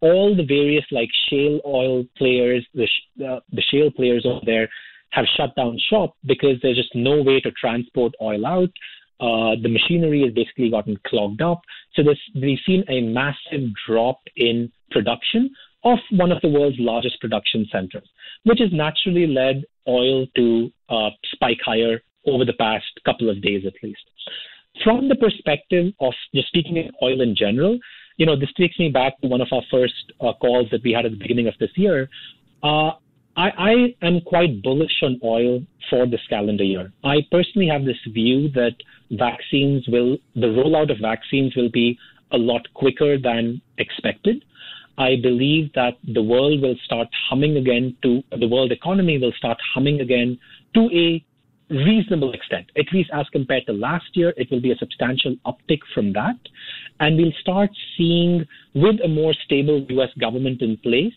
All 0.00 0.34
the 0.34 0.44
various 0.44 0.84
like 0.90 1.10
shale 1.28 1.60
oil 1.66 2.04
players, 2.16 2.66
the, 2.74 2.86
sh- 2.86 3.22
uh, 3.22 3.40
the 3.52 3.62
shale 3.70 3.90
players 3.90 4.24
over 4.24 4.40
there 4.44 4.68
have 5.10 5.26
shut 5.36 5.54
down 5.56 5.78
shop 5.90 6.14
because 6.24 6.56
there's 6.62 6.76
just 6.76 6.94
no 6.94 7.22
way 7.22 7.40
to 7.40 7.50
transport 7.52 8.12
oil 8.22 8.46
out. 8.46 8.70
Uh, 9.20 9.54
the 9.62 9.68
machinery 9.68 10.22
has 10.22 10.32
basically 10.32 10.70
gotten 10.70 10.98
clogged 11.06 11.42
up. 11.42 11.60
So 11.94 12.02
this, 12.02 12.18
we've 12.34 12.58
seen 12.64 12.84
a 12.88 13.02
massive 13.02 13.68
drop 13.86 14.20
in 14.36 14.72
production 14.90 15.50
of 15.84 15.98
one 16.10 16.32
of 16.32 16.40
the 16.42 16.48
world's 16.48 16.78
largest 16.78 17.20
production 17.20 17.66
centers, 17.72 18.08
which 18.44 18.58
has 18.60 18.70
naturally 18.72 19.26
led 19.26 19.64
oil 19.88 20.26
to 20.36 20.70
uh, 20.88 21.10
spike 21.32 21.60
higher 21.64 22.00
over 22.26 22.44
the 22.44 22.52
past 22.54 22.86
couple 23.04 23.30
of 23.30 23.42
days 23.42 23.64
at 23.66 23.72
least. 23.82 24.02
From 24.84 25.08
the 25.08 25.16
perspective 25.16 25.92
of 26.00 26.12
just 26.34 26.48
speaking 26.48 26.78
of 26.78 26.94
oil 27.02 27.20
in 27.20 27.34
general, 27.34 27.78
you 28.16 28.26
know, 28.26 28.38
this 28.38 28.52
takes 28.56 28.78
me 28.78 28.90
back 28.90 29.18
to 29.20 29.28
one 29.28 29.40
of 29.40 29.48
our 29.52 29.62
first 29.70 30.12
uh, 30.20 30.32
calls 30.34 30.68
that 30.70 30.82
we 30.84 30.92
had 30.92 31.06
at 31.06 31.12
the 31.12 31.18
beginning 31.18 31.48
of 31.48 31.54
this 31.58 31.70
year. 31.76 32.08
Uh, 32.62 32.92
I, 33.36 33.48
I, 33.58 34.06
am 34.06 34.20
quite 34.20 34.62
bullish 34.62 35.02
on 35.02 35.18
oil 35.24 35.62
for 35.88 36.06
this 36.06 36.20
calendar 36.28 36.64
year. 36.64 36.92
I 37.04 37.18
personally 37.30 37.68
have 37.68 37.84
this 37.84 37.96
view 38.12 38.50
that 38.50 38.74
vaccines 39.12 39.86
will, 39.88 40.18
the 40.34 40.48
rollout 40.48 40.90
of 40.90 40.98
vaccines 41.00 41.56
will 41.56 41.70
be 41.70 41.98
a 42.32 42.36
lot 42.36 42.62
quicker 42.74 43.18
than 43.18 43.62
expected. 43.78 44.44
I 45.00 45.16
believe 45.16 45.72
that 45.74 45.94
the 46.06 46.22
world 46.22 46.60
will 46.60 46.76
start 46.84 47.08
humming 47.30 47.56
again 47.56 47.96
to 48.02 48.22
the 48.38 48.46
world 48.46 48.70
economy 48.70 49.16
will 49.16 49.32
start 49.32 49.56
humming 49.74 50.02
again 50.02 50.38
to 50.74 50.90
a 50.92 51.24
reasonable 51.70 52.32
extent, 52.32 52.66
at 52.76 52.84
least 52.92 53.08
as 53.14 53.26
compared 53.32 53.64
to 53.66 53.72
last 53.72 54.10
year. 54.12 54.34
It 54.36 54.50
will 54.50 54.60
be 54.60 54.72
a 54.72 54.76
substantial 54.76 55.36
uptick 55.46 55.78
from 55.94 56.12
that. 56.12 56.36
And 56.98 57.16
we'll 57.16 57.32
start 57.40 57.70
seeing, 57.96 58.46
with 58.74 58.96
a 59.02 59.08
more 59.08 59.32
stable 59.46 59.86
US 59.88 60.10
government 60.20 60.60
in 60.60 60.76
place, 60.76 61.14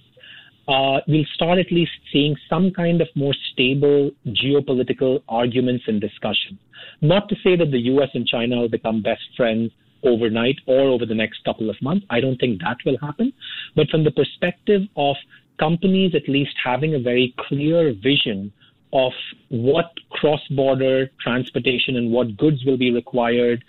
uh, 0.70 1.00
we'll 1.10 1.26
start 1.34 1.60
at 1.60 1.70
least 1.70 1.92
seeing 2.14 2.38
some 2.50 2.72
kind 2.72 3.02
of 3.02 3.10
more 3.16 3.36
stable 3.52 4.12
geopolitical 4.28 5.24
arguments 5.28 5.84
and 5.88 6.00
discussion. 6.00 6.58
Not 7.02 7.28
to 7.28 7.36
say 7.44 7.58
that 7.58 7.72
the 7.72 7.84
US 7.94 8.12
and 8.14 8.26
China 8.26 8.60
will 8.62 8.70
become 8.70 9.02
best 9.02 9.28
friends 9.36 9.72
overnight 10.04 10.58
or 10.68 10.82
over 10.82 11.06
the 11.06 11.16
next 11.16 11.44
couple 11.46 11.70
of 11.70 11.76
months. 11.82 12.06
I 12.10 12.20
don't 12.20 12.38
think 12.38 12.62
that 12.62 12.78
will 12.86 12.98
happen. 13.02 13.34
But 13.76 13.90
from 13.90 14.04
the 14.04 14.12
perspective 14.12 14.82
of 14.96 15.16
companies 15.60 16.14
at 16.16 16.28
least 16.28 16.54
having 16.64 16.96
a 16.96 17.00
very 17.00 17.34
clear 17.48 17.94
vision 17.94 18.52
of 18.92 19.12
what 19.50 19.92
cross 20.12 20.42
border 20.52 21.10
transportation 21.22 21.98
and 21.98 22.12
what 22.12 22.38
goods 22.38 22.64
will 22.66 22.78
be 22.78 22.92
required, 22.92 23.64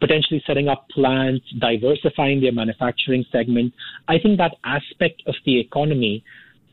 potentially 0.00 0.42
setting 0.46 0.68
up 0.68 0.86
plants, 0.90 1.44
diversifying 1.58 2.40
their 2.40 2.52
manufacturing 2.52 3.24
segment, 3.32 3.72
I 4.08 4.18
think 4.18 4.38
that 4.38 4.56
aspect 4.64 5.22
of 5.26 5.34
the 5.46 5.58
economy 5.58 6.22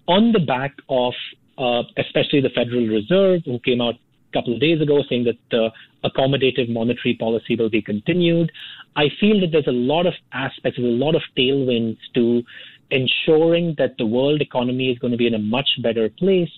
on 0.07 0.33
the 0.33 0.39
back 0.39 0.73
of 0.89 1.13
uh, 1.57 1.83
especially 1.97 2.41
the 2.41 2.49
Federal 2.49 2.87
Reserve, 2.87 3.41
who 3.45 3.59
came 3.59 3.79
out 3.79 3.95
a 3.95 4.33
couple 4.33 4.53
of 4.53 4.59
days 4.59 4.81
ago 4.81 5.03
saying 5.07 5.25
that 5.25 5.37
the 5.51 5.69
accommodative 6.03 6.69
monetary 6.69 7.15
policy 7.15 7.55
will 7.55 7.69
be 7.69 7.81
continued. 7.81 8.51
I 8.95 9.09
feel 9.19 9.39
that 9.41 9.51
there's 9.51 9.67
a 9.67 9.71
lot 9.71 10.05
of 10.05 10.13
aspects, 10.33 10.77
there's 10.77 10.93
a 10.93 11.03
lot 11.05 11.15
of 11.15 11.21
tailwinds 11.37 11.97
to 12.15 12.43
ensuring 12.91 13.75
that 13.77 13.97
the 13.97 14.05
world 14.05 14.41
economy 14.41 14.91
is 14.91 14.99
going 14.99 15.11
to 15.11 15.17
be 15.17 15.27
in 15.27 15.33
a 15.33 15.39
much 15.39 15.69
better 15.81 16.09
place 16.09 16.49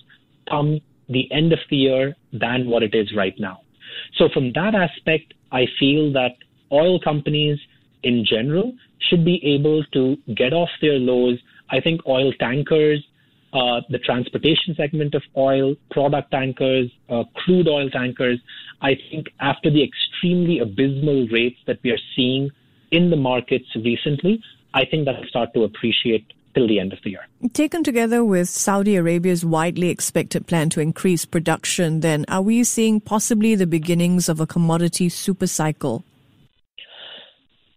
come 0.48 0.80
the 1.08 1.30
end 1.32 1.52
of 1.52 1.58
the 1.70 1.76
year 1.76 2.16
than 2.32 2.68
what 2.68 2.82
it 2.82 2.94
is 2.94 3.14
right 3.16 3.34
now. 3.38 3.60
So, 4.16 4.28
from 4.32 4.52
that 4.54 4.74
aspect, 4.74 5.34
I 5.52 5.66
feel 5.78 6.12
that 6.12 6.32
oil 6.72 7.00
companies 7.00 7.58
in 8.02 8.24
general 8.24 8.74
should 9.08 9.24
be 9.24 9.40
able 9.44 9.84
to 9.92 10.16
get 10.34 10.52
off 10.52 10.68
their 10.80 10.98
lows. 10.98 11.38
I 11.70 11.80
think 11.80 12.00
oil 12.06 12.32
tankers 12.34 13.04
uh, 13.52 13.80
the 13.88 13.98
transportation 13.98 14.74
segment 14.76 15.14
of 15.14 15.22
oil, 15.36 15.76
product 15.90 16.30
tankers, 16.30 16.90
uh, 17.08 17.24
crude 17.34 17.68
oil 17.68 17.88
tankers. 17.90 18.40
I 18.82 18.96
think 19.10 19.28
after 19.40 19.70
the 19.70 19.82
extremely 19.82 20.58
abysmal 20.58 21.28
rates 21.28 21.58
that 21.66 21.78
we 21.82 21.90
are 21.90 22.04
seeing 22.14 22.50
in 22.90 23.10
the 23.10 23.16
markets 23.16 23.66
recently, 23.74 24.42
I 24.74 24.84
think 24.84 25.06
that 25.06 25.18
will 25.18 25.28
start 25.28 25.54
to 25.54 25.64
appreciate 25.64 26.32
till 26.54 26.66
the 26.66 26.80
end 26.80 26.92
of 26.92 26.98
the 27.04 27.10
year. 27.10 27.26
Taken 27.52 27.84
together 27.84 28.24
with 28.24 28.48
Saudi 28.48 28.96
Arabia's 28.96 29.44
widely 29.44 29.90
expected 29.90 30.46
plan 30.46 30.70
to 30.70 30.80
increase 30.80 31.24
production, 31.24 32.00
then 32.00 32.24
are 32.28 32.42
we 32.42 32.64
seeing 32.64 33.00
possibly 33.00 33.54
the 33.54 33.66
beginnings 33.66 34.28
of 34.28 34.40
a 34.40 34.46
commodity 34.46 35.08
super 35.08 35.46
cycle? 35.46 36.04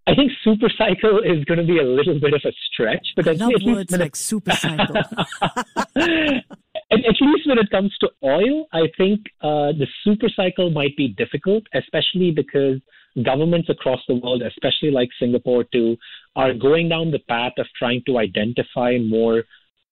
I 0.10 0.16
think 0.16 0.32
super 0.44 0.70
cycle 0.76 1.20
is 1.20 1.44
going 1.46 1.60
to 1.60 1.66
be 1.66 1.78
a 1.78 1.84
little 1.84 2.20
bit 2.20 2.34
of 2.34 2.42
a 2.44 2.52
stretch, 2.72 3.06
but 3.16 3.28
I 3.28 3.34
love 3.34 3.52
words 3.64 3.96
like 3.96 4.16
super 4.16 4.52
cycle. 4.52 4.96
at, 5.96 7.22
least 7.22 7.48
when 7.48 7.60
it 7.60 7.70
comes 7.70 7.96
to 8.00 8.10
oil, 8.24 8.66
I 8.74 8.88
think 8.98 9.20
uh, 9.42 9.72
the 9.78 9.86
super 10.04 10.28
cycle 10.36 10.72
might 10.72 10.98
be 10.98 11.10
difficult, 11.10 11.64
especially 11.76 12.32
because 12.32 12.80
governments 13.24 13.70
across 13.70 14.00
the 14.08 14.16
world, 14.16 14.42
especially 14.42 14.90
like 14.90 15.10
Singapore 15.20 15.64
too, 15.64 15.96
are 16.36 16.54
going 16.56 16.90
down 16.90 17.12
the 17.12 17.20
path 17.20 17.54
of 17.60 17.68
trying 17.78 18.02
to 18.08 18.18
identify 18.18 18.98
more, 18.98 19.44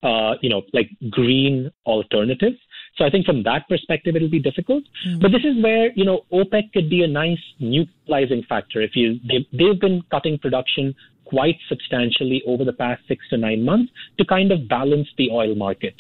uh, 0.02 0.34
you 0.42 0.50
know, 0.50 0.64
like 0.74 0.90
green 1.12 1.70
alternatives. 1.86 2.58
So 2.98 3.06
I 3.06 3.10
think 3.10 3.26
from 3.26 3.44
that 3.44 3.68
perspective, 3.70 4.16
it'll 4.16 4.30
be 4.30 4.40
difficult. 4.40 4.84
Mm-hmm. 5.08 5.20
But 5.20 5.32
this 5.32 5.44
is 5.44 5.62
where 5.64 5.92
you 5.94 6.06
know 6.06 6.26
OPEC 6.32 6.74
could 6.74 6.90
be 6.90 7.04
a 7.04 7.08
nice 7.08 7.42
neutralizing 7.60 8.44
factor. 8.50 8.82
If 8.82 8.96
you 8.96 9.20
they, 9.28 9.48
they've 9.52 9.80
been 9.80 10.04
cutting 10.10 10.40
production 10.40 10.96
quite 11.26 11.58
substantially 11.68 12.42
over 12.48 12.64
the 12.64 12.74
past 12.74 13.02
six 13.08 13.28
to 13.30 13.38
nine 13.38 13.64
months 13.64 13.92
to 14.18 14.26
kind 14.26 14.52
of 14.52 14.68
balance 14.68 15.08
the 15.18 15.30
oil 15.32 15.56
market. 15.56 15.94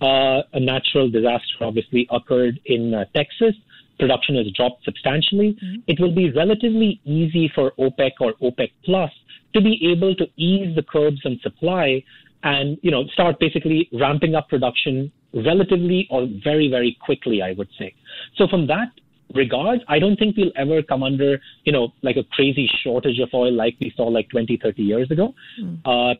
Uh, 0.00 0.42
a 0.52 0.60
natural 0.60 1.08
disaster 1.08 1.56
obviously 1.62 2.06
occurred 2.10 2.60
in 2.66 2.92
uh, 2.92 3.04
Texas. 3.14 3.54
Production 3.98 4.36
has 4.36 4.46
dropped 4.54 4.84
substantially. 4.84 5.54
Mm-hmm. 5.54 5.80
It 5.86 6.00
will 6.00 6.14
be 6.14 6.30
relatively 6.30 7.00
easy 7.04 7.50
for 7.54 7.72
OPEC 7.78 8.10
or 8.20 8.34
OPEC 8.42 8.72
Plus 8.84 9.10
to 9.54 9.62
be 9.62 9.90
able 9.90 10.14
to 10.16 10.26
ease 10.36 10.74
the 10.76 10.82
curbs 10.82 11.22
on 11.24 11.40
supply 11.42 12.02
and 12.46 12.78
you 12.82 12.90
know 12.90 13.02
start 13.12 13.38
basically 13.40 13.88
ramping 13.92 14.34
up 14.36 14.48
production 14.48 15.10
relatively 15.34 16.06
or 16.10 16.28
very, 16.42 16.68
very 16.68 16.96
quickly, 17.04 17.42
I 17.42 17.52
would 17.52 17.68
say. 17.78 17.94
So 18.36 18.46
from 18.48 18.66
that 18.68 18.88
regard, 19.34 19.80
I 19.88 19.98
don't 19.98 20.16
think 20.16 20.36
we'll 20.36 20.52
ever 20.56 20.82
come 20.82 21.02
under, 21.02 21.38
you 21.64 21.72
know, 21.72 21.92
like 22.02 22.16
a 22.16 22.24
crazy 22.32 22.70
shortage 22.82 23.18
of 23.18 23.28
oil 23.34 23.52
like 23.52 23.76
we 23.80 23.92
saw 23.96 24.04
like 24.04 24.28
20, 24.30 24.58
30 24.62 24.82
years 24.82 25.10
ago. 25.10 25.34
Mm. 25.60 25.80
Uh, 25.84 26.14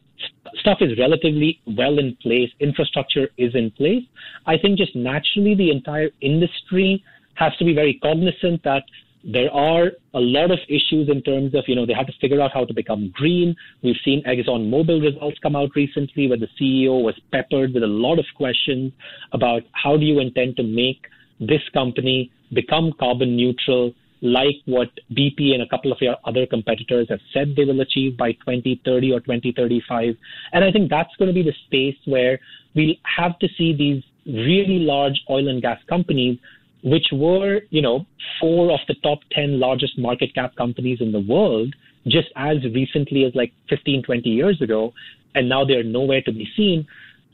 stuff 0.59 0.79
is 0.81 0.99
relatively 0.99 1.61
well 1.67 1.99
in 1.99 2.17
place. 2.21 2.51
Infrastructure 2.61 3.29
is 3.39 3.55
in 3.55 3.71
place. 3.71 4.03
I 4.47 4.59
think 4.59 4.77
just 4.77 4.95
naturally 4.97 5.55
the 5.55 5.71
entire 5.71 6.11
industry 6.21 7.03
has 7.35 7.57
to 7.59 7.65
be 7.65 7.75
very 7.75 8.01
cognizant 8.03 8.63
that 8.65 8.83
there 9.27 9.53
are 9.53 9.87
a 10.15 10.21
lot 10.21 10.53
of 10.53 10.59
issues 10.69 11.09
in 11.09 11.21
terms 11.21 11.53
of, 11.55 11.65
you 11.67 11.75
know, 11.75 11.85
they 11.85 11.93
have 11.93 12.07
to 12.07 12.13
figure 12.21 12.41
out 12.41 12.53
how 12.55 12.65
to 12.65 12.73
become 12.73 13.13
green. 13.13 13.57
We've 13.83 13.97
seen 14.05 14.23
Exxon 14.23 14.71
Mobil 14.71 15.03
results 15.03 15.39
come 15.43 15.57
out 15.57 15.71
recently 15.75 16.29
where 16.29 16.39
the 16.39 16.49
CEO 16.59 17.03
was 17.03 17.19
peppered 17.33 17.75
with 17.75 17.83
a 17.83 17.89
lot 17.89 18.21
of 18.21 18.25
questions 18.37 18.93
about 19.33 19.63
how 19.73 19.97
do 19.97 20.05
you 20.07 20.21
intend 20.21 20.57
to 20.57 20.63
make 20.63 21.09
this 21.41 21.63
company 21.75 22.31
become 22.53 22.93
carbon 23.01 23.37
neutral, 23.37 23.93
like 24.23 24.57
what 24.67 24.91
BP 25.13 25.53
and 25.55 25.63
a 25.63 25.69
couple 25.69 25.91
of 25.91 25.99
your 26.01 26.17
other 26.25 26.47
competitors 26.47 27.09
have 27.11 27.21
said 27.35 27.55
they 27.57 27.65
will 27.65 27.81
achieve 27.81 28.17
by 28.17 28.31
2030 28.33 29.13
or 29.13 29.21
2035. 29.21 30.17
And 30.53 30.65
I 30.65 30.71
think 30.71 30.89
that's 30.89 31.15
going 31.19 31.29
to 31.29 31.35
be 31.35 31.43
the 31.43 31.55
space 31.67 31.99
where 32.05 32.39
we'll 32.77 32.95
have 33.03 33.39
to 33.41 33.49
see 33.59 33.75
these 33.75 34.05
really 34.25 34.79
large 34.79 35.21
oil 35.29 35.49
and 35.49 35.61
gas 35.61 35.81
companies, 35.89 36.39
which 36.87 37.07
were, 37.13 37.63
you 37.71 37.83
know, 37.83 38.07
four 38.41 38.73
of 38.73 38.79
the 38.87 38.95
top 39.03 39.19
10 39.33 39.59
largest 39.59 39.99
market 39.99 40.33
cap 40.37 40.55
companies 40.55 40.99
in 41.01 41.11
the 41.11 41.21
world 41.21 41.75
just 42.07 42.29
as 42.37 42.59
recently 42.73 43.25
as 43.25 43.35
like 43.35 43.53
15, 43.69 44.05
20 44.05 44.29
years 44.29 44.63
ago, 44.63 44.93
and 45.35 45.49
now 45.49 45.65
they're 45.65 45.83
nowhere 45.83 46.23
to 46.23 46.33
be 46.33 46.47
seen. 46.57 46.87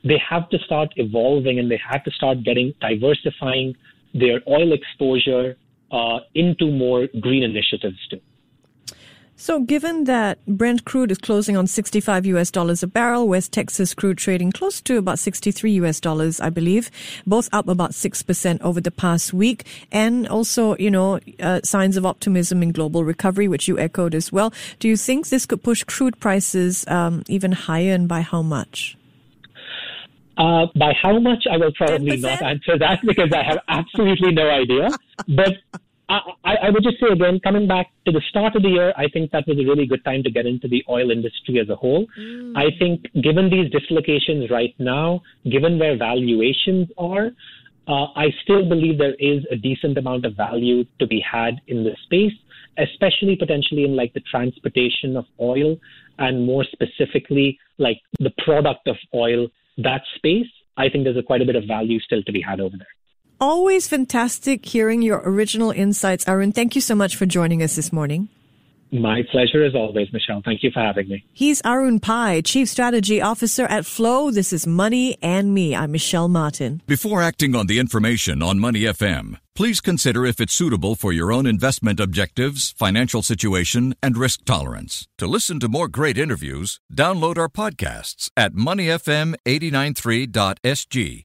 They 0.05 0.19
have 0.27 0.49
to 0.49 0.59
start 0.61 0.89
evolving 0.97 1.59
and 1.59 1.71
they 1.71 1.79
have 1.87 2.03
to 2.05 2.11
start 2.11 2.43
getting 2.43 2.73
diversifying 2.81 3.75
their 4.15 4.41
oil 4.49 4.73
exposure 4.73 5.57
uh, 5.93 6.21
into 6.35 6.71
more 6.71 7.07
green 7.21 7.43
initiatives 7.43 7.99
too. 8.09 8.21
So, 9.43 9.59
given 9.59 10.05
that 10.05 10.39
Brent 10.47 10.85
crude 10.85 11.11
is 11.11 11.19
closing 11.19 11.57
on 11.57 11.67
65 11.67 12.27
US 12.27 12.49
dollars 12.53 12.85
a 12.85 12.87
barrel, 12.87 13.27
West 13.27 13.51
Texas 13.51 13.93
crude 13.93 14.17
trading 14.17 14.53
close 14.53 14.81
to 14.83 14.99
about 14.99 15.19
63 15.19 15.73
US 15.83 15.99
dollars, 15.99 16.39
I 16.39 16.49
believe, 16.49 16.93
both 17.27 17.49
up 17.53 17.67
about 17.67 17.91
6% 17.91 18.61
over 18.61 18.81
the 18.81 18.93
past 18.93 19.35
week, 19.35 19.67
and 19.91 20.29
also, 20.29 20.77
you 20.77 20.93
know, 20.93 21.19
uh, 21.41 21.59
signs 21.65 21.97
of 21.97 22.07
optimism 22.07 22.63
in 22.63 22.71
global 22.71 23.03
recovery, 23.03 23.49
which 23.49 23.67
you 23.67 23.81
echoed 23.81 24.15
as 24.15 24.31
well. 24.31 24.53
Do 24.79 24.87
you 24.87 24.97
think 24.97 25.29
this 25.29 25.45
could 25.45 25.65
push 25.65 25.83
crude 25.83 26.21
prices 26.21 26.87
um, 26.87 27.25
even 27.27 27.51
higher, 27.51 27.95
and 27.95 28.07
by 28.07 28.21
how 28.21 28.43
much? 28.43 28.97
Uh, 30.39 30.67
by 30.77 30.93
how 31.03 31.19
much, 31.19 31.49
I 31.51 31.57
will 31.57 31.73
probably 31.73 32.17
10%? 32.17 32.23
not 32.23 32.43
answer 32.43 32.79
that 32.79 33.01
because 33.05 33.33
I 33.33 33.43
have 33.43 33.59
absolutely 33.67 34.35
no 34.35 34.49
idea. 34.49 34.89
But 35.27 35.55
I, 36.09 36.57
I, 36.67 36.71
would 36.71 36.83
just 36.83 37.01
say 37.01 37.07
again, 37.11 37.41
coming 37.43 37.67
back 37.67 37.91
to 38.05 38.13
the 38.13 38.21
start 38.29 38.55
of 38.57 38.63
the 38.63 38.69
year, 38.69 38.93
I 38.97 39.09
think 39.09 39.31
that 39.31 39.45
was 39.47 39.59
a 39.59 39.65
really 39.65 39.87
good 39.87 40.05
time 40.05 40.23
to 40.25 40.31
get 40.31 40.47
into 40.47 40.69
the 40.69 40.85
oil 40.89 41.11
industry 41.11 41.59
as 41.59 41.69
a 41.69 41.77
whole. 41.77 42.07
Mm. 42.19 42.57
I 42.57 42.77
think 42.79 43.05
given 43.23 43.49
these 43.49 43.71
dislocations 43.71 44.51
right 44.51 44.75
now, 44.79 45.23
given 45.51 45.79
where 45.79 45.97
valuations 45.97 46.89
are, 46.99 47.31
uh, 47.89 48.07
I 48.15 48.27
still 48.43 48.69
believe 48.69 48.99
there 48.99 49.15
is 49.15 49.45
a 49.51 49.57
decent 49.57 49.99
amount 49.99 50.25
of 50.25 50.37
value 50.37 50.85
to 50.99 51.07
be 51.07 51.21
had 51.21 51.61
in 51.67 51.83
this 51.83 51.97
space, 52.05 52.33
especially 52.79 53.37
potentially 53.37 53.85
in 53.85 53.97
like 53.97 54.13
the 54.13 54.23
transportation 54.31 55.17
of 55.17 55.25
oil 55.41 55.77
and 56.19 56.45
more 56.45 56.65
specifically 56.65 57.59
like 57.79 58.01
the 58.19 58.31
product 58.45 58.87
of 58.87 58.97
oil, 59.15 59.49
that 59.79 60.03
space. 60.17 60.47
I 60.77 60.89
think 60.89 61.05
there's 61.05 61.17
a 61.17 61.23
quite 61.23 61.43
a 61.43 61.45
bit 61.45 61.57
of 61.57 61.65
value 61.65 61.99
still 62.01 62.23
to 62.23 62.33
be 62.33 62.41
had 62.41 62.61
over 62.61 62.77
there. 62.77 62.87
Always 63.43 63.89
fantastic 63.89 64.65
hearing 64.65 65.03
your 65.03 65.21
original 65.25 65.73
insights, 65.73 66.29
Arun. 66.29 66.53
Thank 66.53 66.77
you 66.77 66.81
so 66.81 66.95
much 66.95 67.17
for 67.17 67.27
joining 67.27 67.61
us 67.61 67.75
this 67.75 67.93
morning. 67.93 68.29
My 68.93 69.23
pleasure 69.33 69.65
as 69.65 69.75
always, 69.75 70.13
Michelle. 70.13 70.43
Thank 70.45 70.63
you 70.63 70.71
for 70.71 70.79
having 70.79 71.09
me. 71.09 71.25
He's 71.33 71.61
Arun 71.65 71.99
Pai, 71.99 72.43
Chief 72.43 72.69
Strategy 72.69 73.21
Officer 73.21 73.65
at 73.65 73.85
Flow. 73.85 74.31
This 74.31 74.53
is 74.53 74.65
Money 74.65 75.19
and 75.21 75.53
Me. 75.53 75.75
I'm 75.75 75.91
Michelle 75.91 76.29
Martin. 76.29 76.83
Before 76.87 77.21
acting 77.21 77.57
on 77.57 77.67
the 77.67 77.81
information 77.81 78.43
on 78.43 78.61
Money 78.61 78.83
FM, 78.83 79.39
please 79.57 79.81
consider 79.81 80.25
if 80.25 80.41
it's 80.41 80.55
suitable 80.55 80.95
for 80.95 81.13
your 81.13 81.33
own 81.33 81.45
investment 81.45 81.99
objectives, 81.99 82.71
financial 82.79 83.25
situation, 83.25 83.97
and 84.01 84.17
risk 84.17 84.45
tolerance. 84.45 85.09
To 85.19 85.27
listen 85.27 85.59
to 85.59 85.69
more 85.69 85.89
great 85.89 86.17
interviews, 86.17 86.79
download 86.95 87.39
our 87.39 87.49
podcasts 87.49 88.31
at 88.37 88.53
moneyfm893.sg 88.53 91.25